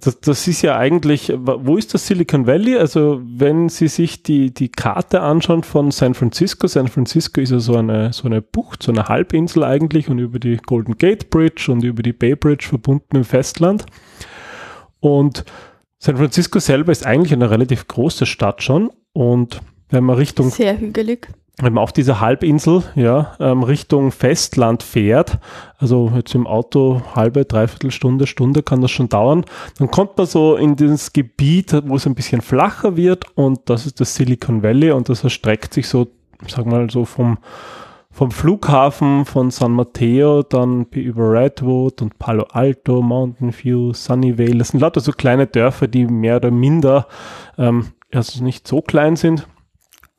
Das, 0.00 0.20
das, 0.20 0.46
ist 0.46 0.62
ja 0.62 0.76
eigentlich, 0.76 1.32
wo 1.34 1.76
ist 1.76 1.94
das 1.94 2.06
Silicon 2.06 2.46
Valley? 2.46 2.76
Also 2.76 3.22
wenn 3.24 3.70
Sie 3.70 3.88
sich 3.88 4.22
die, 4.22 4.52
die 4.52 4.68
Karte 4.68 5.22
anschauen 5.22 5.64
von 5.64 5.90
San 5.90 6.14
Francisco, 6.14 6.66
San 6.66 6.86
Francisco 6.86 7.40
ist 7.40 7.50
ja 7.50 7.58
so 7.60 7.76
eine, 7.76 8.12
so 8.12 8.26
eine 8.26 8.42
Bucht, 8.42 8.82
so 8.82 8.92
eine 8.92 9.08
Halbinsel 9.08 9.64
eigentlich 9.64 10.08
und 10.08 10.18
über 10.18 10.38
die 10.38 10.58
Golden 10.58 10.98
Gate 10.98 11.30
Bridge 11.30 11.72
und 11.72 11.82
über 11.82 12.02
die 12.02 12.12
Bay 12.12 12.36
Bridge 12.36 12.66
verbunden 12.68 13.16
im 13.16 13.24
Festland. 13.24 13.86
Und 15.00 15.44
San 15.98 16.18
Francisco 16.18 16.58
selber 16.58 16.92
ist 16.92 17.06
eigentlich 17.06 17.32
eine 17.32 17.50
relativ 17.50 17.88
große 17.88 18.26
Stadt 18.26 18.62
schon 18.62 18.90
und 19.14 19.60
wenn 19.90 20.04
man 20.04 20.16
Richtung. 20.16 20.50
Sehr 20.50 20.78
hügelig. 20.78 21.28
Wenn 21.62 21.74
man 21.74 21.82
auf 21.82 21.92
dieser 21.92 22.20
Halbinsel, 22.20 22.84
ja, 22.94 23.34
ähm, 23.38 23.62
Richtung 23.62 24.12
Festland 24.12 24.82
fährt, 24.82 25.38
also 25.76 26.10
jetzt 26.14 26.34
im 26.34 26.46
Auto 26.46 27.02
halbe, 27.14 27.44
dreiviertel 27.44 27.90
Stunde, 27.90 28.26
Stunde 28.26 28.62
kann 28.62 28.80
das 28.80 28.90
schon 28.90 29.10
dauern, 29.10 29.44
dann 29.78 29.90
kommt 29.90 30.16
man 30.16 30.26
so 30.26 30.56
in 30.56 30.76
dieses 30.76 31.12
Gebiet, 31.12 31.82
wo 31.84 31.96
es 31.96 32.06
ein 32.06 32.14
bisschen 32.14 32.40
flacher 32.40 32.96
wird 32.96 33.26
und 33.34 33.60
das 33.66 33.84
ist 33.84 34.00
das 34.00 34.14
Silicon 34.14 34.62
Valley 34.62 34.90
und 34.92 35.10
das 35.10 35.22
erstreckt 35.22 35.74
sich 35.74 35.86
so, 35.86 36.06
sag 36.48 36.64
mal 36.64 36.88
so 36.88 37.04
vom, 37.04 37.36
vom 38.10 38.30
Flughafen 38.30 39.26
von 39.26 39.50
San 39.50 39.72
Mateo 39.72 40.42
dann 40.42 40.86
über 40.92 41.32
Redwood 41.32 42.00
und 42.00 42.18
Palo 42.18 42.44
Alto, 42.52 43.02
Mountain 43.02 43.52
View, 43.52 43.92
Sunnyvale. 43.92 44.56
Das 44.56 44.68
sind 44.68 44.80
lauter 44.80 45.00
so 45.00 45.12
kleine 45.12 45.46
Dörfer, 45.46 45.88
die 45.88 46.06
mehr 46.06 46.36
oder 46.36 46.50
minder 46.50 47.06
ähm, 47.58 47.88
also 48.12 48.42
nicht 48.42 48.66
so 48.66 48.80
klein 48.80 49.16
sind. 49.16 49.46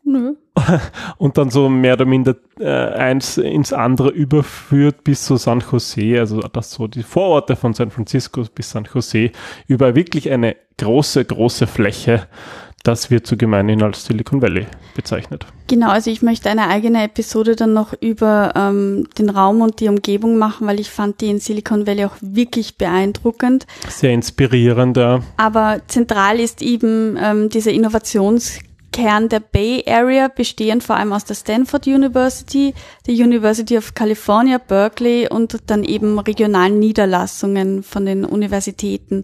Nö. 0.03 0.35
und 1.17 1.37
dann 1.37 1.49
so 1.49 1.69
mehr 1.69 1.93
oder 1.93 2.05
minder 2.05 2.35
äh, 2.59 2.65
eins 2.65 3.37
ins 3.37 3.71
andere 3.71 4.09
überführt 4.09 5.03
bis 5.03 5.25
zu 5.25 5.37
San 5.37 5.63
Jose, 5.71 6.19
also 6.19 6.39
das 6.39 6.71
so 6.71 6.87
die 6.87 7.03
Vororte 7.03 7.55
von 7.55 7.73
San 7.73 7.91
Francisco 7.91 8.43
bis 8.53 8.71
San 8.71 8.87
Jose, 8.93 9.31
über 9.67 9.95
wirklich 9.95 10.29
eine 10.29 10.55
große, 10.77 11.23
große 11.23 11.67
Fläche. 11.67 12.27
Das 12.83 13.11
wird 13.11 13.27
so 13.27 13.37
gemeinhin 13.37 13.83
als 13.83 14.05
Silicon 14.05 14.41
Valley 14.41 14.65
bezeichnet. 14.95 15.45
Genau, 15.67 15.89
also 15.89 16.09
ich 16.09 16.23
möchte 16.23 16.49
eine 16.49 16.67
eigene 16.67 17.03
Episode 17.03 17.55
dann 17.55 17.73
noch 17.73 17.93
über 18.01 18.53
ähm, 18.55 19.07
den 19.19 19.29
Raum 19.29 19.61
und 19.61 19.79
die 19.79 19.87
Umgebung 19.87 20.39
machen, 20.39 20.65
weil 20.65 20.79
ich 20.79 20.89
fand 20.89 21.21
die 21.21 21.29
in 21.29 21.39
Silicon 21.39 21.85
Valley 21.85 22.05
auch 22.05 22.15
wirklich 22.21 22.79
beeindruckend. 22.79 23.67
Sehr 23.87 24.13
inspirierend, 24.13 24.97
ja. 24.97 25.21
Aber 25.37 25.81
zentral 25.87 26.39
ist 26.39 26.63
eben 26.63 27.19
ähm, 27.21 27.49
dieser 27.49 27.71
Innovations 27.71 28.57
Kern 28.91 29.29
der 29.29 29.39
Bay 29.39 29.83
Area, 29.87 30.27
bestehend 30.27 30.83
vor 30.83 30.95
allem 30.97 31.13
aus 31.13 31.25
der 31.25 31.35
Stanford 31.35 31.87
University, 31.87 32.73
der 33.07 33.13
University 33.13 33.77
of 33.77 33.93
California, 33.93 34.57
Berkeley 34.57 35.27
und 35.29 35.57
dann 35.67 35.83
eben 35.83 36.19
regionalen 36.19 36.79
Niederlassungen 36.79 37.83
von 37.83 38.05
den 38.05 38.25
Universitäten, 38.25 39.23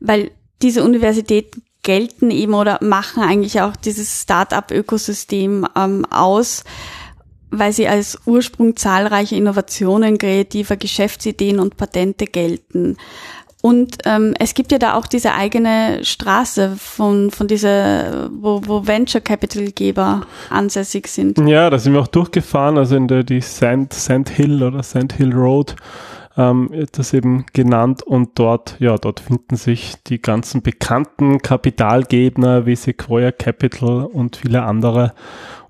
weil 0.00 0.30
diese 0.62 0.84
Universitäten 0.84 1.62
gelten 1.82 2.30
eben 2.30 2.54
oder 2.54 2.78
machen 2.82 3.22
eigentlich 3.22 3.60
auch 3.60 3.76
dieses 3.76 4.22
Start-up-Ökosystem 4.22 5.66
ähm, 5.76 6.04
aus, 6.10 6.64
weil 7.50 7.72
sie 7.72 7.88
als 7.88 8.18
Ursprung 8.26 8.76
zahlreicher 8.76 9.36
Innovationen, 9.36 10.18
kreativer 10.18 10.76
Geschäftsideen 10.76 11.58
und 11.58 11.76
Patente 11.76 12.26
gelten. 12.26 12.96
Und 13.60 13.98
ähm, 14.04 14.34
es 14.38 14.54
gibt 14.54 14.70
ja 14.70 14.78
da 14.78 14.94
auch 14.94 15.06
diese 15.06 15.34
eigene 15.34 16.04
Straße 16.04 16.76
von, 16.76 17.32
von 17.32 17.48
dieser, 17.48 18.30
wo, 18.32 18.62
wo 18.64 18.86
Venture 18.86 19.20
Capital 19.20 19.72
Geber 19.72 20.22
ansässig 20.48 21.08
sind. 21.08 21.38
Ja, 21.38 21.68
da 21.68 21.78
sind 21.78 21.92
wir 21.92 22.00
auch 22.00 22.06
durchgefahren, 22.06 22.78
also 22.78 22.94
in 22.94 23.08
der 23.08 23.24
die 23.24 23.40
Sand, 23.40 23.92
Sand 23.92 24.28
Hill 24.28 24.62
oder 24.62 24.82
Sand 24.84 25.14
Hill 25.14 25.32
Road 25.32 25.74
ähm, 26.38 26.70
das 26.92 27.12
eben 27.12 27.46
genannt 27.52 28.02
und 28.02 28.38
dort, 28.38 28.76
ja, 28.78 28.96
dort 28.96 29.20
finden 29.20 29.56
sich 29.56 29.96
die 30.04 30.22
ganzen 30.22 30.62
bekannten 30.62 31.42
Kapitalgeber 31.42 32.64
wie 32.64 32.76
Sequoia 32.76 33.32
Capital 33.32 34.04
und 34.04 34.36
viele 34.36 34.62
andere. 34.62 35.14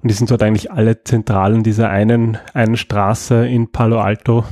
Und 0.03 0.11
die 0.11 0.15
sind 0.15 0.31
dort 0.31 0.43
eigentlich 0.43 0.71
alle 0.71 1.03
zentral 1.03 1.55
in 1.55 1.63
dieser 1.63 1.89
einen, 1.89 2.39
einen 2.53 2.77
Straße 2.77 3.49
in 3.49 3.73
Palo 3.73 3.99
Alto 3.99 4.45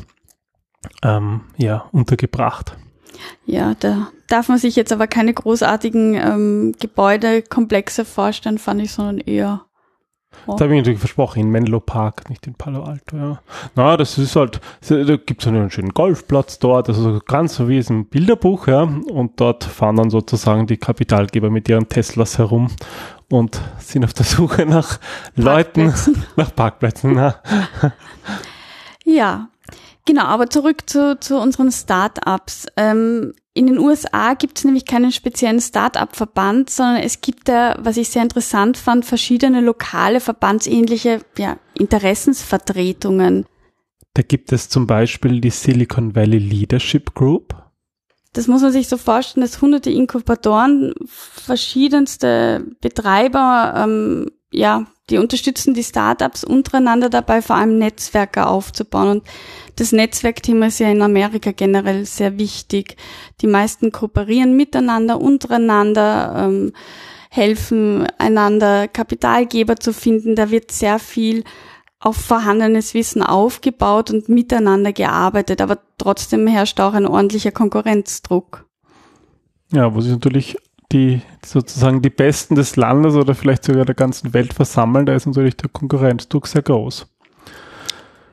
ähm, 1.03 1.43
ja, 1.59 1.85
untergebracht. 1.93 2.77
Ja, 3.45 3.75
da 3.79 4.09
darf 4.29 4.49
man 4.49 4.59
sich 4.59 4.77
jetzt 4.77 4.93
aber 4.93 5.07
keine 5.07 5.33
großartigen 5.33 6.15
ähm, 6.15 6.75
Gebäudekomplexe 6.79 8.05
vorstellen, 8.05 8.59
fand 8.59 8.83
ich, 8.83 8.93
sondern 8.93 9.19
eher. 9.19 9.67
Oh. 10.47 10.53
Das 10.53 10.63
habe 10.63 10.75
ich 10.75 10.81
natürlich 10.81 10.99
versprochen, 10.99 11.41
in 11.41 11.51
Menlo 11.51 11.81
Park, 11.81 12.29
nicht 12.29 12.47
in 12.47 12.55
Palo 12.55 12.85
Alto, 12.85 13.17
ja. 13.17 13.41
Na, 13.75 13.97
das 13.97 14.19
ist 14.19 14.37
halt, 14.37 14.61
da 14.89 15.17
gibt 15.17 15.43
es 15.43 15.49
einen 15.49 15.71
schönen 15.71 15.91
Golfplatz 15.91 16.59
dort, 16.59 16.89
also 16.89 17.21
ganz 17.27 17.57
so 17.57 17.69
wie 17.69 17.79
es 17.79 17.91
im 17.91 18.07
Bilderbuch, 18.07 18.69
ja. 18.69 18.83
Und 18.83 19.41
dort 19.41 19.65
fahren 19.65 19.97
dann 19.97 20.11
sozusagen 20.11 20.67
die 20.67 20.77
Kapitalgeber 20.77 21.51
mit 21.51 21.69
ihren 21.69 21.89
Teslas 21.89 22.39
herum 22.39 22.71
und 23.29 23.61
sind 23.79 24.05
auf 24.05 24.13
der 24.13 24.27
Suche 24.27 24.67
nach 24.67 25.01
Leuten, 25.35 25.93
nach 26.37 26.55
Parkplätzen. 26.55 27.17
Ja. 27.17 27.37
ja, 29.05 29.49
Genau, 30.07 30.23
aber 30.23 30.49
zurück 30.49 30.89
zu, 30.89 31.19
zu 31.19 31.37
unseren 31.39 31.73
Start-ups. 31.73 32.67
Ähm, 32.77 33.35
in 33.55 33.67
den 33.67 33.79
USA 33.79 34.35
gibt 34.35 34.59
es 34.59 34.65
nämlich 34.65 34.85
keinen 34.85 35.11
speziellen 35.11 35.61
Start-up-Verband, 35.61 36.71
sondern 36.71 37.03
es 37.03 37.21
gibt 37.21 37.49
da, 37.49 37.77
was 37.81 37.97
ich 37.97 38.11
sehr 38.11 38.23
interessant 38.23 38.77
fand, 38.77 39.05
verschiedene 39.05 39.61
lokale, 39.61 40.21
verbandsähnliche 40.21 41.23
ja, 41.37 41.59
Interessensvertretungen. 41.75 43.47
Da 44.15 44.23
gibt 44.23 44.53
es 44.53 44.69
zum 44.69 44.87
Beispiel 44.87 45.41
die 45.41 45.51
Silicon 45.51 46.15
Valley 46.15 46.39
Leadership 46.39 47.15
Group. 47.15 47.55
Das 48.33 48.47
muss 48.47 48.63
man 48.63 48.73
sich 48.73 48.89
so 48.89 48.99
vorstellen, 48.99 49.45
dass 49.45 49.61
hunderte 49.61 49.91
Inkubatoren, 49.91 50.95
verschiedenste 51.07 52.65
Betreiber, 52.81 53.75
ähm, 53.77 54.31
ja, 54.53 54.87
die 55.11 55.19
unterstützen 55.19 55.75
die 55.75 55.85
Startups 55.85 56.43
untereinander 56.43 57.09
dabei, 57.09 57.41
vor 57.41 57.57
allem 57.57 57.79
Netzwerke 57.79 58.47
aufzubauen. 58.47 59.09
Und 59.09 59.25
das 59.77 59.93
Netzwerkthema 59.93 60.67
ist 60.67 60.81
ja 60.81 60.91
in 60.91 61.03
Amerika 61.03 61.53
generell 61.53 62.05
sehr 62.07 62.39
wichtig. 62.39 62.97
Die 63.41 63.47
meisten 63.47 63.93
kooperieren 63.93 64.57
miteinander, 64.57 65.21
untereinander, 65.21 66.47
ähm, 66.49 66.73
helfen 67.31 68.07
einander 68.19 68.89
Kapitalgeber 68.89 69.77
zu 69.77 69.93
finden. 69.93 70.35
Da 70.35 70.51
wird 70.51 70.73
sehr 70.73 70.99
viel 70.99 71.45
auf 72.01 72.17
vorhandenes 72.17 72.95
Wissen 72.95 73.23
aufgebaut 73.23 74.11
und 74.11 74.29
miteinander 74.29 74.93
gearbeitet, 74.93 75.61
aber 75.61 75.79
trotzdem 75.99 76.47
herrscht 76.47 76.81
auch 76.81 76.95
ein 76.95 77.07
ordentlicher 77.07 77.53
Konkurrenzdruck. 77.53 78.67
Ja, 79.73 79.95
wo 79.95 80.01
sich 80.01 80.13
natürlich 80.13 80.57
die 80.93 81.23
sozusagen 81.45 82.03
die 82.03 82.11
Besten 82.11 82.55
des 82.55 82.77
Landes 82.77 83.15
oder 83.15 83.35
vielleicht 83.35 83.65
sogar 83.65 83.85
der 83.85 83.95
ganzen 83.95 84.33
Welt 84.35 84.55
versammeln, 84.55 85.07
da 85.07 85.15
ist 85.15 85.27
natürlich 85.27 85.57
der 85.57 85.69
Konkurrenzdruck 85.69 86.47
sehr 86.47 86.63
groß. 86.63 87.07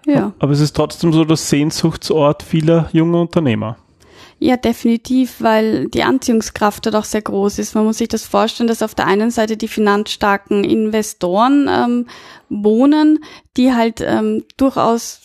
Ja. 0.05 0.33
Aber 0.39 0.51
es 0.51 0.59
ist 0.59 0.75
trotzdem 0.75 1.13
so 1.13 1.23
das 1.23 1.49
Sehnsuchtsort 1.49 2.43
vieler 2.43 2.89
junger 2.91 3.21
Unternehmer. 3.21 3.77
Ja, 4.39 4.57
definitiv, 4.57 5.37
weil 5.39 5.87
die 5.87 6.03
Anziehungskraft 6.03 6.85
dort 6.85 6.95
auch 6.95 7.05
sehr 7.05 7.21
groß 7.21 7.59
ist. 7.59 7.75
Man 7.75 7.85
muss 7.85 7.99
sich 7.99 8.09
das 8.09 8.25
vorstellen, 8.25 8.67
dass 8.67 8.83
auf 8.83 8.93
der 8.93 9.07
einen 9.07 9.31
Seite 9.31 9.55
die 9.55 9.69
finanzstarken 9.69 10.65
Investoren 10.65 11.69
ähm, 11.69 12.07
wohnen, 12.49 13.23
die 13.55 13.73
halt 13.73 14.01
ähm, 14.01 14.43
durchaus 14.57 15.22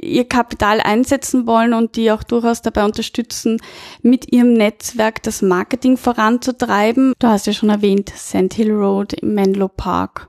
ihr 0.00 0.26
Kapital 0.26 0.80
einsetzen 0.80 1.46
wollen 1.46 1.74
und 1.74 1.96
die 1.96 2.10
auch 2.10 2.22
durchaus 2.22 2.62
dabei 2.62 2.84
unterstützen, 2.84 3.60
mit 4.02 4.32
ihrem 4.32 4.52
Netzwerk 4.52 5.22
das 5.22 5.42
Marketing 5.42 5.96
voranzutreiben. 5.96 7.14
Du 7.18 7.28
hast 7.28 7.46
ja 7.46 7.52
schon 7.52 7.70
erwähnt, 7.70 8.12
Sand 8.14 8.54
Hill 8.54 8.72
Road 8.72 9.12
im 9.14 9.34
Menlo 9.34 9.68
Park. 9.68 10.28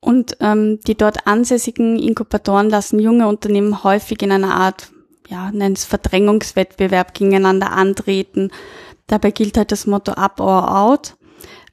Und 0.00 0.38
ähm, 0.40 0.80
die 0.86 0.94
dort 0.94 1.26
ansässigen 1.26 1.98
Inkubatoren 1.98 2.70
lassen 2.70 2.98
junge 2.98 3.28
Unternehmen 3.28 3.84
häufig 3.84 4.22
in 4.22 4.32
einer 4.32 4.54
Art, 4.54 4.90
ja, 5.28 5.50
nennen 5.52 5.74
es 5.74 5.84
Verdrängungswettbewerb 5.84 7.12
gegeneinander 7.12 7.72
antreten. 7.72 8.50
Dabei 9.06 9.30
gilt 9.30 9.58
halt 9.58 9.72
das 9.72 9.86
Motto 9.86 10.12
up 10.12 10.40
or 10.40 10.74
out, 10.74 11.16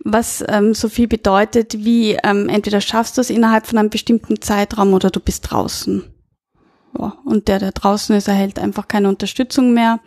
was 0.03 0.43
ähm, 0.49 0.73
so 0.73 0.89
viel 0.89 1.07
bedeutet 1.07 1.85
wie 1.85 2.17
ähm, 2.23 2.49
entweder 2.49 2.81
schaffst 2.81 3.17
du 3.17 3.21
es 3.21 3.29
innerhalb 3.29 3.65
von 3.65 3.77
einem 3.77 3.89
bestimmten 3.89 4.41
Zeitraum 4.41 4.93
oder 4.93 5.09
du 5.09 5.21
bist 5.21 5.49
draußen. 5.49 6.03
Ja, 6.97 7.13
und 7.25 7.47
der, 7.47 7.59
der 7.59 7.71
draußen 7.71 8.15
ist, 8.15 8.27
erhält 8.27 8.59
einfach 8.59 8.87
keine 8.87 9.09
Unterstützung 9.09 9.73
mehr. 9.73 9.99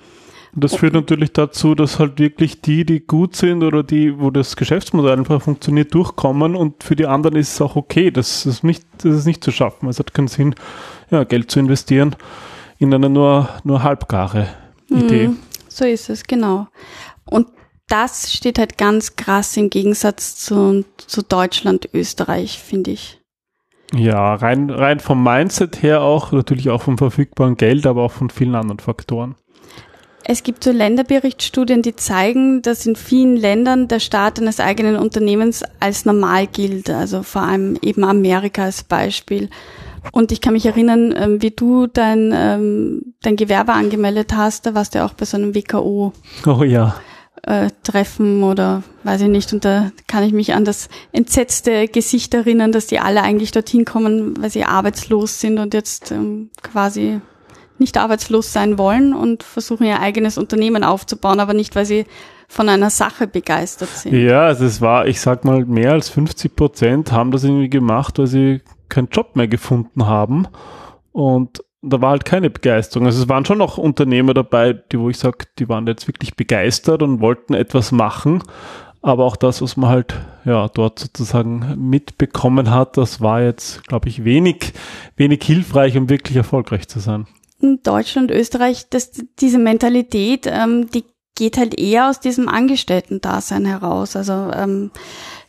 Das 0.52 0.74
führt 0.74 0.94
natürlich 0.94 1.32
dazu, 1.32 1.76
dass 1.76 2.00
halt 2.00 2.18
wirklich 2.18 2.60
die, 2.60 2.84
die 2.84 3.00
gut 3.00 3.36
sind 3.36 3.62
oder 3.62 3.84
die, 3.84 4.18
wo 4.18 4.30
das 4.30 4.56
Geschäftsmodell 4.56 5.18
einfach 5.18 5.40
funktioniert, 5.40 5.94
durchkommen 5.94 6.56
und 6.56 6.82
für 6.82 6.96
die 6.96 7.06
anderen 7.06 7.36
ist 7.36 7.54
es 7.54 7.60
auch 7.60 7.76
okay, 7.76 8.10
das 8.10 8.46
ist 8.46 8.64
nicht, 8.64 8.84
das 8.98 9.14
ist 9.14 9.26
nicht 9.26 9.44
zu 9.44 9.52
schaffen. 9.52 9.88
Es 9.88 10.00
hat 10.00 10.12
keinen 10.12 10.26
Sinn, 10.26 10.56
ja, 11.10 11.22
Geld 11.22 11.52
zu 11.52 11.60
investieren 11.60 12.16
in 12.78 12.92
eine 12.92 13.08
nur, 13.08 13.48
nur 13.62 13.84
halbgare 13.84 14.48
Idee. 14.88 15.28
Mm, 15.28 15.38
so 15.68 15.84
ist 15.84 16.10
es, 16.10 16.24
genau. 16.24 16.66
Und 17.26 17.46
das 17.86 18.32
steht 18.32 18.58
halt 18.58 18.76
ganz 18.76 19.14
krass 19.14 19.56
im 19.56 19.70
Gegensatz 19.70 20.36
zu, 20.36 20.84
zu 20.96 21.22
Deutschland, 21.22 21.88
Österreich, 21.92 22.58
finde 22.58 22.92
ich. 22.92 23.19
Ja, 23.94 24.34
rein, 24.34 24.70
rein 24.70 25.00
vom 25.00 25.22
Mindset 25.22 25.82
her 25.82 26.02
auch, 26.02 26.32
natürlich 26.32 26.70
auch 26.70 26.82
vom 26.82 26.96
verfügbaren 26.96 27.56
Geld, 27.56 27.86
aber 27.86 28.02
auch 28.02 28.12
von 28.12 28.30
vielen 28.30 28.54
anderen 28.54 28.78
Faktoren. 28.78 29.34
Es 30.22 30.42
gibt 30.44 30.62
so 30.62 30.70
Länderberichtsstudien, 30.70 31.82
die 31.82 31.96
zeigen, 31.96 32.62
dass 32.62 32.86
in 32.86 32.94
vielen 32.94 33.36
Ländern 33.36 33.88
der 33.88 33.98
Start 33.98 34.38
eines 34.38 34.60
eigenen 34.60 34.96
Unternehmens 34.96 35.64
als 35.80 36.04
normal 36.04 36.46
gilt, 36.46 36.88
also 36.88 37.22
vor 37.22 37.42
allem 37.42 37.78
eben 37.82 38.04
Amerika 38.04 38.64
als 38.64 38.84
Beispiel. 38.84 39.48
Und 40.12 40.30
ich 40.30 40.40
kann 40.40 40.52
mich 40.52 40.66
erinnern, 40.66 41.12
ähm, 41.16 41.42
wie 41.42 41.50
du 41.50 41.86
dein, 41.86 42.32
ähm, 42.34 43.14
dein 43.22 43.36
Gewerbe 43.36 43.72
angemeldet 43.72 44.34
hast, 44.34 44.66
da 44.66 44.74
warst 44.74 44.94
du 44.94 44.98
ja 44.98 45.06
auch 45.06 45.14
bei 45.14 45.24
so 45.24 45.36
einem 45.36 45.54
WKO. 45.54 46.12
Oh 46.46 46.62
ja 46.62 46.94
äh, 47.42 47.70
treffen 47.82 48.42
oder 48.42 48.82
weiß 49.04 49.22
ich 49.22 49.28
nicht. 49.28 49.52
Und 49.52 49.64
da 49.64 49.90
kann 50.06 50.24
ich 50.24 50.32
mich 50.32 50.54
an 50.54 50.64
das 50.64 50.88
entsetzte 51.12 51.88
Gesicht 51.88 52.34
erinnern, 52.34 52.72
dass 52.72 52.86
die 52.86 53.00
alle 53.00 53.22
eigentlich 53.22 53.52
dorthin 53.52 53.84
kommen, 53.84 54.40
weil 54.40 54.50
sie 54.50 54.64
arbeitslos 54.64 55.40
sind 55.40 55.58
und 55.58 55.74
jetzt 55.74 56.10
ähm, 56.10 56.50
quasi 56.62 57.20
nicht 57.78 57.96
arbeitslos 57.96 58.52
sein 58.52 58.78
wollen 58.78 59.14
und 59.14 59.42
versuchen 59.42 59.86
ihr 59.86 60.00
eigenes 60.00 60.36
Unternehmen 60.36 60.84
aufzubauen, 60.84 61.40
aber 61.40 61.54
nicht, 61.54 61.74
weil 61.74 61.86
sie 61.86 62.04
von 62.46 62.68
einer 62.68 62.90
Sache 62.90 63.26
begeistert 63.26 63.88
sind. 63.88 64.14
Ja, 64.14 64.42
also 64.42 64.64
es 64.64 64.80
war, 64.80 65.06
ich 65.06 65.20
sag 65.20 65.44
mal, 65.44 65.64
mehr 65.64 65.92
als 65.92 66.08
50 66.10 66.54
Prozent 66.54 67.12
haben 67.12 67.30
das 67.30 67.44
irgendwie 67.44 67.70
gemacht, 67.70 68.18
weil 68.18 68.26
sie 68.26 68.60
keinen 68.88 69.08
Job 69.08 69.36
mehr 69.36 69.48
gefunden 69.48 70.06
haben. 70.06 70.46
Und 71.12 71.62
da 71.82 72.00
war 72.00 72.10
halt 72.10 72.24
keine 72.24 72.50
Begeisterung. 72.50 73.06
Also 73.06 73.22
es 73.22 73.28
waren 73.28 73.44
schon 73.44 73.58
noch 73.58 73.78
Unternehmer 73.78 74.34
dabei, 74.34 74.74
die, 74.74 74.98
wo 74.98 75.08
ich 75.10 75.18
sage, 75.18 75.46
die 75.58 75.68
waren 75.68 75.86
jetzt 75.86 76.06
wirklich 76.08 76.36
begeistert 76.36 77.02
und 77.02 77.20
wollten 77.20 77.54
etwas 77.54 77.92
machen. 77.92 78.42
aber 79.02 79.24
auch 79.24 79.36
das, 79.36 79.62
was 79.62 79.76
man 79.76 79.88
halt 79.88 80.14
ja 80.44 80.68
dort 80.68 80.98
sozusagen 80.98 81.74
mitbekommen 81.78 82.70
hat, 82.70 82.96
das 82.96 83.20
war 83.20 83.42
jetzt, 83.42 83.86
glaube 83.88 84.08
ich, 84.08 84.24
wenig, 84.24 84.74
wenig 85.16 85.42
hilfreich, 85.42 85.96
um 85.96 86.10
wirklich 86.10 86.36
erfolgreich 86.36 86.86
zu 86.88 87.00
sein. 87.00 87.26
In 87.60 87.82
Deutschland, 87.82 88.30
Österreich, 88.30 88.88
das, 88.90 89.12
diese 89.38 89.58
Mentalität, 89.58 90.46
ähm, 90.46 90.90
die 90.90 91.04
geht 91.34 91.56
halt 91.56 91.78
eher 91.78 92.10
aus 92.10 92.20
diesem 92.20 92.48
Angestellten-Dasein 92.48 93.64
heraus. 93.64 94.16
Also 94.16 94.50
ähm, 94.52 94.90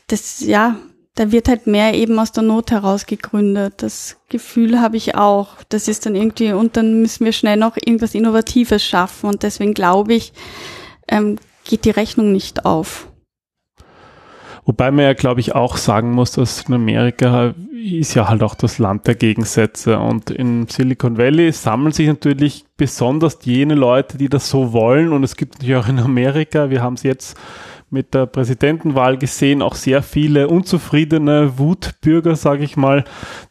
das, 0.08 0.42
ja, 0.42 0.78
da 1.16 1.32
wird 1.32 1.50
halt 1.50 1.68
mehr 1.68 1.94
eben 1.94 2.18
aus 2.20 2.32
der 2.32 2.44
Not 2.44 2.72
heraus 2.72 3.06
gegründet. 3.06 3.76
Das 3.78 4.18
Gefühl 4.30 4.80
habe 4.80 4.98
ich 4.98 5.16
auch. 5.16 5.58
Das 5.70 5.88
ist 5.88 6.06
dann 6.06 6.16
irgendwie, 6.16 6.54
und 6.54 6.78
dann 6.78 7.02
müssen 7.02 7.26
wir 7.26 7.34
schnell 7.34 7.58
noch 7.58 7.76
irgendwas 7.76 8.16
Innovatives 8.16 8.84
schaffen. 8.84 9.30
Und 9.30 9.44
deswegen 9.44 9.74
glaube 9.74 10.14
ich, 10.14 10.32
ähm, 11.10 11.38
geht 11.66 11.86
die 11.86 11.92
Rechnung 11.92 12.32
nicht 12.32 12.66
auf. 12.66 13.08
Wobei 14.64 14.92
man 14.92 15.06
ja, 15.06 15.14
glaube 15.14 15.40
ich, 15.40 15.56
auch 15.56 15.76
sagen 15.76 16.12
muss, 16.12 16.32
dass 16.32 16.62
in 16.68 16.76
Amerika 16.76 17.56
ist 17.74 18.14
ja 18.14 18.30
halt 18.30 18.44
auch 18.44 18.56
das 18.56 18.78
Land 18.78 19.08
der 19.08 19.16
Gegensätze. 19.16 19.98
Und 19.98 20.30
in 20.30 20.68
Silicon 20.68 21.18
Valley 21.18 21.52
sammeln 21.52 21.92
sich 21.92 22.08
natürlich 22.08 22.66
besonders 22.78 23.40
jene 23.44 23.74
Leute, 23.74 24.18
die 24.18 24.30
das 24.30 24.50
so 24.50 24.72
wollen. 24.72 25.12
Und 25.12 25.24
es 25.24 25.36
gibt 25.36 25.56
natürlich 25.56 25.76
auch 25.76 25.90
in 25.90 26.00
Amerika, 26.00 26.70
wir 26.70 26.82
haben 26.82 26.94
es 26.94 27.04
jetzt 27.04 27.38
mit 27.92 28.14
der 28.14 28.26
Präsidentenwahl 28.26 29.18
gesehen, 29.18 29.62
auch 29.62 29.76
sehr 29.76 30.02
viele 30.02 30.48
unzufriedene 30.48 31.60
Wutbürger, 31.60 32.38
sage 32.38 32.64
ich 32.64 32.78
mal, 32.78 33.04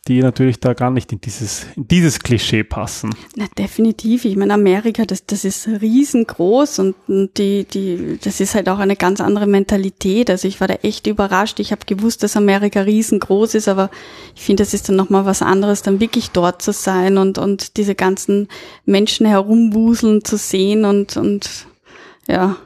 die 0.09 0.23
natürlich 0.23 0.61
da 0.61 0.73
gar 0.73 0.91
nicht 0.91 1.13
in 1.13 1.21
dieses, 1.21 1.67
in 1.77 1.87
dieses 1.87 2.21
Klischee 2.21 2.65
passen. 2.65 3.15
Na, 3.37 3.45
definitiv. 3.59 4.25
Ich 4.25 4.37
meine, 4.37 4.55
Amerika, 4.55 5.05
das, 5.05 5.27
das 5.27 5.45
ist 5.45 5.69
riesengroß 5.69 6.79
und 6.79 6.97
die, 7.37 7.65
die, 7.65 8.19
das 8.23 8.41
ist 8.41 8.55
halt 8.55 8.71
auch 8.71 8.79
eine 8.79 8.97
ganz 8.97 9.21
andere 9.21 9.47
Mentalität. 9.47 10.31
Also 10.31 10.49
ich 10.49 10.59
war 10.59 10.69
da 10.69 10.75
echt 10.75 11.07
überrascht. 11.07 11.61
Ich 11.61 11.71
habe 11.71 11.85
gewusst, 11.85 12.23
dass 12.23 12.37
Amerika 12.37 12.81
riesengroß 12.81 13.55
ist, 13.55 13.69
aber 13.69 13.91
ich 14.35 14.43
finde, 14.43 14.63
das 14.63 14.73
ist 14.73 14.89
dann 14.89 14.97
nochmal 14.97 15.27
was 15.27 15.43
anderes, 15.43 15.83
dann 15.83 16.01
wirklich 16.01 16.31
dort 16.31 16.63
zu 16.63 16.73
sein 16.73 17.19
und, 17.19 17.37
und 17.37 17.77
diese 17.77 17.95
ganzen 17.95 18.49
Menschen 18.87 19.27
herumwuseln 19.27 20.25
zu 20.25 20.39
sehen 20.39 20.87
und, 20.87 21.19
und 21.19 21.67
ja, 22.27 22.57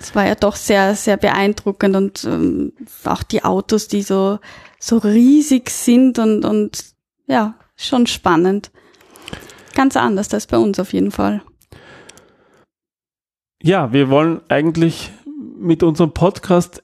es 0.00 0.14
war 0.14 0.26
ja 0.26 0.34
doch 0.34 0.56
sehr, 0.56 0.94
sehr 0.94 1.16
beeindruckend 1.16 1.96
und 1.96 2.24
ähm, 2.24 2.72
auch 3.04 3.22
die 3.22 3.44
Autos, 3.44 3.88
die 3.88 4.02
so, 4.02 4.38
so 4.78 4.98
riesig 4.98 5.70
sind 5.70 6.18
und, 6.18 6.44
und 6.44 6.84
ja, 7.26 7.54
schon 7.76 8.06
spannend. 8.06 8.70
Ganz 9.74 9.96
anders 9.96 10.32
als 10.32 10.46
bei 10.46 10.58
uns 10.58 10.78
auf 10.78 10.92
jeden 10.92 11.10
Fall. 11.10 11.42
Ja, 13.62 13.92
wir 13.92 14.08
wollen 14.08 14.40
eigentlich 14.48 15.10
mit 15.58 15.82
unserem 15.82 16.12
Podcast 16.12 16.82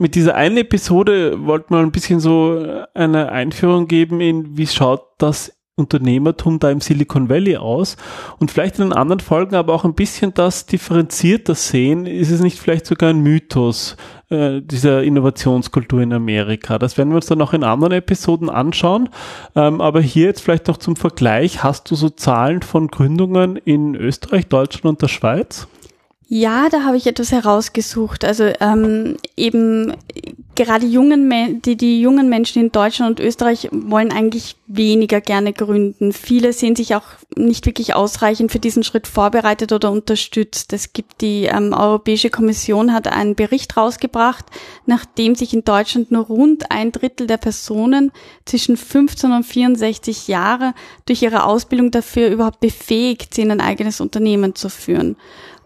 mit 0.00 0.14
dieser 0.14 0.34
einen 0.34 0.56
Episode 0.56 1.44
wollten 1.44 1.74
wir 1.74 1.80
ein 1.80 1.92
bisschen 1.92 2.20
so 2.20 2.84
eine 2.94 3.32
Einführung 3.32 3.86
geben 3.86 4.22
in, 4.22 4.56
wie 4.56 4.66
schaut 4.66 5.02
das 5.18 5.52
Unternehmertum 5.80 6.58
da 6.58 6.70
im 6.70 6.80
Silicon 6.80 7.28
Valley 7.28 7.56
aus 7.56 7.96
und 8.38 8.50
vielleicht 8.50 8.78
in 8.78 8.86
den 8.86 8.92
anderen 8.92 9.20
Folgen 9.20 9.54
aber 9.54 9.74
auch 9.74 9.84
ein 9.84 9.94
bisschen 9.94 10.32
das 10.34 10.66
differenzierter 10.66 11.54
sehen. 11.54 12.06
Ist 12.06 12.30
es 12.30 12.40
nicht 12.40 12.58
vielleicht 12.58 12.86
sogar 12.86 13.10
ein 13.10 13.20
Mythos 13.20 13.96
äh, 14.28 14.60
dieser 14.60 15.02
Innovationskultur 15.02 16.00
in 16.00 16.12
Amerika? 16.12 16.78
Das 16.78 16.98
werden 16.98 17.10
wir 17.10 17.16
uns 17.16 17.26
dann 17.26 17.38
noch 17.38 17.52
in 17.52 17.64
anderen 17.64 17.92
Episoden 17.92 18.48
anschauen. 18.48 19.08
Ähm, 19.56 19.80
aber 19.80 20.00
hier 20.00 20.26
jetzt 20.26 20.42
vielleicht 20.42 20.68
noch 20.68 20.76
zum 20.76 20.96
Vergleich. 20.96 21.62
Hast 21.64 21.90
du 21.90 21.94
so 21.94 22.08
Zahlen 22.10 22.62
von 22.62 22.88
Gründungen 22.88 23.56
in 23.56 23.94
Österreich, 23.94 24.46
Deutschland 24.46 24.84
und 24.86 25.02
der 25.02 25.08
Schweiz? 25.08 25.66
Ja, 26.32 26.68
da 26.70 26.84
habe 26.84 26.96
ich 26.96 27.08
etwas 27.08 27.32
herausgesucht. 27.32 28.24
Also 28.24 28.52
ähm, 28.60 29.16
eben 29.36 29.94
gerade 30.64 30.84
jungen 30.84 31.62
die, 31.62 31.76
die 31.76 32.00
jungen 32.00 32.28
Menschen 32.28 32.62
in 32.62 32.72
Deutschland 32.72 33.18
und 33.18 33.26
Österreich 33.26 33.68
wollen 33.72 34.12
eigentlich 34.12 34.56
weniger 34.66 35.20
gerne 35.20 35.52
gründen. 35.52 36.12
Viele 36.12 36.52
sehen 36.52 36.76
sich 36.76 36.94
auch 36.94 37.04
nicht 37.34 37.64
wirklich 37.66 37.94
ausreichend 37.94 38.52
für 38.52 38.58
diesen 38.58 38.84
Schritt 38.84 39.06
vorbereitet 39.06 39.72
oder 39.72 39.90
unterstützt. 39.90 40.72
Es 40.72 40.92
gibt 40.92 41.22
die 41.22 41.44
ähm, 41.44 41.72
Europäische 41.72 42.30
Kommission 42.30 42.92
hat 42.92 43.08
einen 43.08 43.34
Bericht 43.34 43.76
rausgebracht, 43.76 44.44
nachdem 44.86 45.34
sich 45.34 45.54
in 45.54 45.64
Deutschland 45.64 46.10
nur 46.10 46.26
rund 46.26 46.70
ein 46.70 46.92
Drittel 46.92 47.26
der 47.26 47.38
Personen 47.38 48.12
zwischen 48.44 48.76
15 48.76 49.32
und 49.32 49.44
64 49.44 50.28
Jahre 50.28 50.74
durch 51.06 51.22
ihre 51.22 51.44
Ausbildung 51.44 51.90
dafür 51.90 52.28
überhaupt 52.28 52.60
befähigt 52.60 53.34
sind, 53.34 53.50
ein 53.50 53.60
eigenes 53.60 54.00
Unternehmen 54.00 54.54
zu 54.54 54.68
führen. 54.68 55.16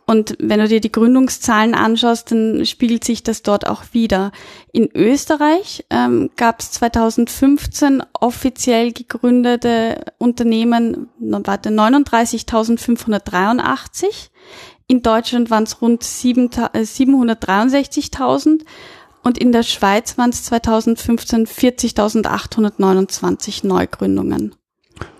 Und 0.07 0.37
wenn 0.39 0.61
du 0.61 0.69
dir 0.69 0.81
die 0.81 0.93
Gründungszahlen 0.93 1.75
anschaust, 1.75 2.31
dann 2.31 2.65
spiegelt 2.67 3.05
sich 3.05 3.23
das 3.23 3.41
dort 3.43 3.67
auch 3.67 3.85
wieder. 3.93 4.33
In 4.73 4.91
Österreich 4.95 5.87
ähm, 5.89 6.29
gab 6.37 6.61
es 6.61 6.73
2015 6.73 8.03
offiziell 8.13 8.93
gegründete 8.93 10.05
Unternehmen, 10.19 11.09
warte, 11.19 11.71
39.583. 11.71 14.29
In 14.87 15.01
Deutschland 15.03 15.51
waren 15.51 15.65
es 15.65 15.81
rund 15.81 16.03
763.000 16.03 18.61
äh, 18.61 18.65
und 19.23 19.39
in 19.39 19.53
der 19.53 19.63
Schweiz 19.63 20.19
waren 20.19 20.29
es 20.29 20.45
2015 20.45 21.47
40.829 21.47 23.67
Neugründungen. 23.67 24.55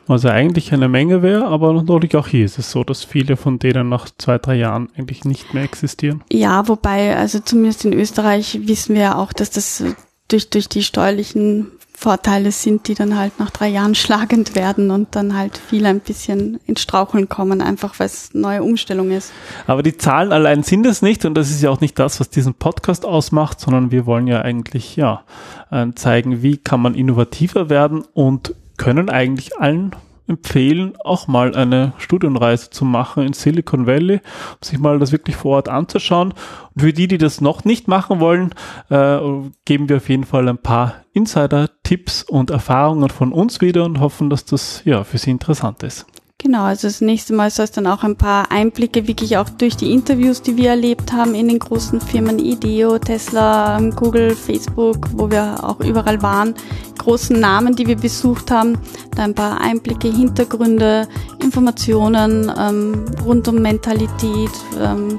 Was 0.07 0.23
ja 0.23 0.31
eigentlich 0.31 0.73
eine 0.73 0.89
Menge 0.89 1.23
wäre, 1.23 1.47
aber 1.47 1.73
natürlich 1.73 2.17
auch 2.17 2.29
hier 2.29 2.45
ist 2.45 2.59
es 2.59 2.71
so, 2.71 2.85
dass 2.85 3.05
viele 3.05 3.37
von 3.37 3.59
denen 3.59 3.89
nach 3.89 4.09
zwei, 4.19 4.39
drei 4.39 4.57
Jahren 4.57 4.91
eigentlich 4.97 5.25
nicht 5.25 5.55
mehr 5.55 5.65
existieren. 5.65 6.23
Ja, 6.31 6.69
wobei, 6.69 7.17
also 7.17 7.41
zumindest 7.41 7.85
in 7.85 7.93
Österreich 7.93 8.61
wissen 8.65 8.95
wir 8.95 9.03
ja 9.03 9.15
auch, 9.17 9.33
dass 9.33 9.51
das 9.51 9.83
durch, 10.29 10.51
durch 10.51 10.69
die 10.69 10.83
steuerlichen 10.83 11.71
Vorteile 11.97 12.51
sind, 12.51 12.89
die 12.89 12.95
dann 12.95 13.17
halt 13.17 13.39
nach 13.39 13.51
drei 13.51 13.69
Jahren 13.69 13.95
schlagend 13.95 14.57
werden 14.57 14.91
und 14.91 15.15
dann 15.15 15.37
halt 15.37 15.57
viele 15.57 15.89
ein 15.89 16.01
bisschen 16.01 16.59
ins 16.67 16.83
Straucheln 16.83 17.29
kommen, 17.29 17.63
einfach 17.63 17.99
weil 17.99 18.07
es 18.07 18.35
neue 18.35 18.63
Umstellung 18.63 19.11
ist. 19.11 19.33
Aber 19.67 19.83
die 19.83 19.97
Zahlen 19.97 20.33
allein 20.33 20.65
sind 20.65 20.85
es 20.87 21.03
nicht 21.03 21.25
und 21.25 21.35
das 21.35 21.51
ist 21.51 21.63
ja 21.63 21.71
auch 21.71 21.81
nicht 21.81 21.99
das, 21.99 22.19
was 22.19 22.29
diesen 22.29 22.55
Podcast 22.55 23.07
ausmacht, 23.07 23.61
sondern 23.61 23.91
wir 23.91 24.07
wollen 24.07 24.27
ja 24.27 24.43
eigentlich 24.43 24.97
ja 24.97 25.23
äh, 25.71 25.87
zeigen, 25.95 26.43
wie 26.43 26.57
kann 26.57 26.83
man 26.83 26.95
innovativer 26.95 27.71
werden 27.71 28.05
und 28.13 28.55
können 28.77 29.09
eigentlich 29.11 29.59
allen 29.59 29.95
empfehlen, 30.27 30.95
auch 31.05 31.29
mal 31.29 31.55
eine 31.55 31.93
Studienreise 31.99 32.71
zu 32.71 32.85
machen 32.85 33.25
in 33.25 33.35
Silicon 33.35 33.87
Valley, 33.87 34.17
um 34.17 34.63
sich 34.63 34.79
mal 34.79 34.99
das 34.99 35.13
wirklich 35.13 35.37
vor 35.37 35.57
Ort 35.57 35.69
anzuschauen. 35.69 36.33
Und 36.75 36.81
für 36.81 36.93
die, 36.93 37.09
die 37.09 37.19
das 37.19 37.41
noch 37.41 37.65
nicht 37.65 37.89
machen 37.89 38.21
wollen, 38.21 38.55
äh, 38.89 39.19
geben 39.65 39.89
wir 39.89 39.99
auf 39.99 40.09
jeden 40.09 40.25
Fall 40.25 40.49
ein 40.49 40.59
paar 40.59 41.05
Insider-Tipps 41.13 42.23
und 42.23 42.51
Erfahrungen 42.51 43.11
von 43.11 43.33
uns 43.33 43.61
wieder 43.61 43.85
und 43.85 44.01
hoffen, 44.01 44.31
dass 44.31 44.45
das 44.45 44.83
ja 44.85 45.05
für 45.05 45.19
Sie 45.19 45.31
interessant 45.31 45.83
ist. 45.83 46.07
Genau, 46.39 46.65
also 46.65 46.89
das 46.89 47.01
nächste 47.01 47.33
Mal 47.33 47.51
soll 47.51 47.65
es 47.65 47.71
dann 47.71 47.87
auch 47.87 48.03
ein 48.03 48.17
paar 48.17 48.51
Einblicke 48.51 49.09
wirklich 49.09 49.39
auch 49.39 49.49
durch 49.49 49.77
die 49.77 49.93
Interviews, 49.93 50.43
die 50.43 50.57
wir 50.57 50.71
erlebt 50.71 51.13
haben 51.13 51.35
in 51.35 51.49
den 51.49 51.59
großen 51.59 52.01
Firmen 52.01 52.39
IDEO, 52.39 52.99
Tesla, 52.99 53.81
Google, 53.97 54.35
Facebook, 54.35 55.09
wo 55.13 55.31
wir 55.31 55.65
auch 55.65 55.81
überall 55.81 56.21
waren, 56.21 56.55
großen 56.99 57.39
Namen, 57.39 57.77
die 57.77 57.87
wir 57.87 57.97
besucht 57.97 58.51
haben, 58.51 58.77
da 59.17 59.25
ein 59.25 59.35
paar 59.35 59.61
Einblicke, 59.61 60.09
Hintergründe, 60.09 61.09
Informationen 61.43 62.53
ähm, 62.59 63.07
rund 63.25 63.49
um 63.49 63.63
Mentalität, 63.63 64.51
ähm, 64.79 65.19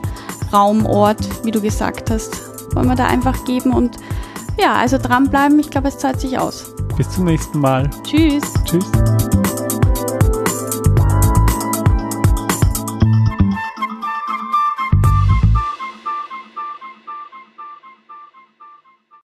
Raum, 0.54 0.86
Ort, 0.86 1.28
wie 1.43 1.51
du 1.51 1.60
gesagt 1.60 2.12
hast, 2.12 2.75
wollen 2.75 2.88
wir 2.88 2.95
da 2.95 3.08
einfach 3.08 3.45
geben 3.45 3.73
und 3.73 3.97
ja, 4.60 4.75
also 4.75 4.97
dranbleiben, 4.97 5.60
ich 5.60 5.69
glaube, 5.69 5.88
es 5.88 5.97
zahlt 5.97 6.21
sich 6.21 6.38
aus. 6.38 6.73
Bis 6.95 7.10
zum 7.10 7.25
nächsten 7.25 7.60
Mal. 7.60 7.89
Tschüss. 8.04 8.43
Tschüss. 8.63 8.86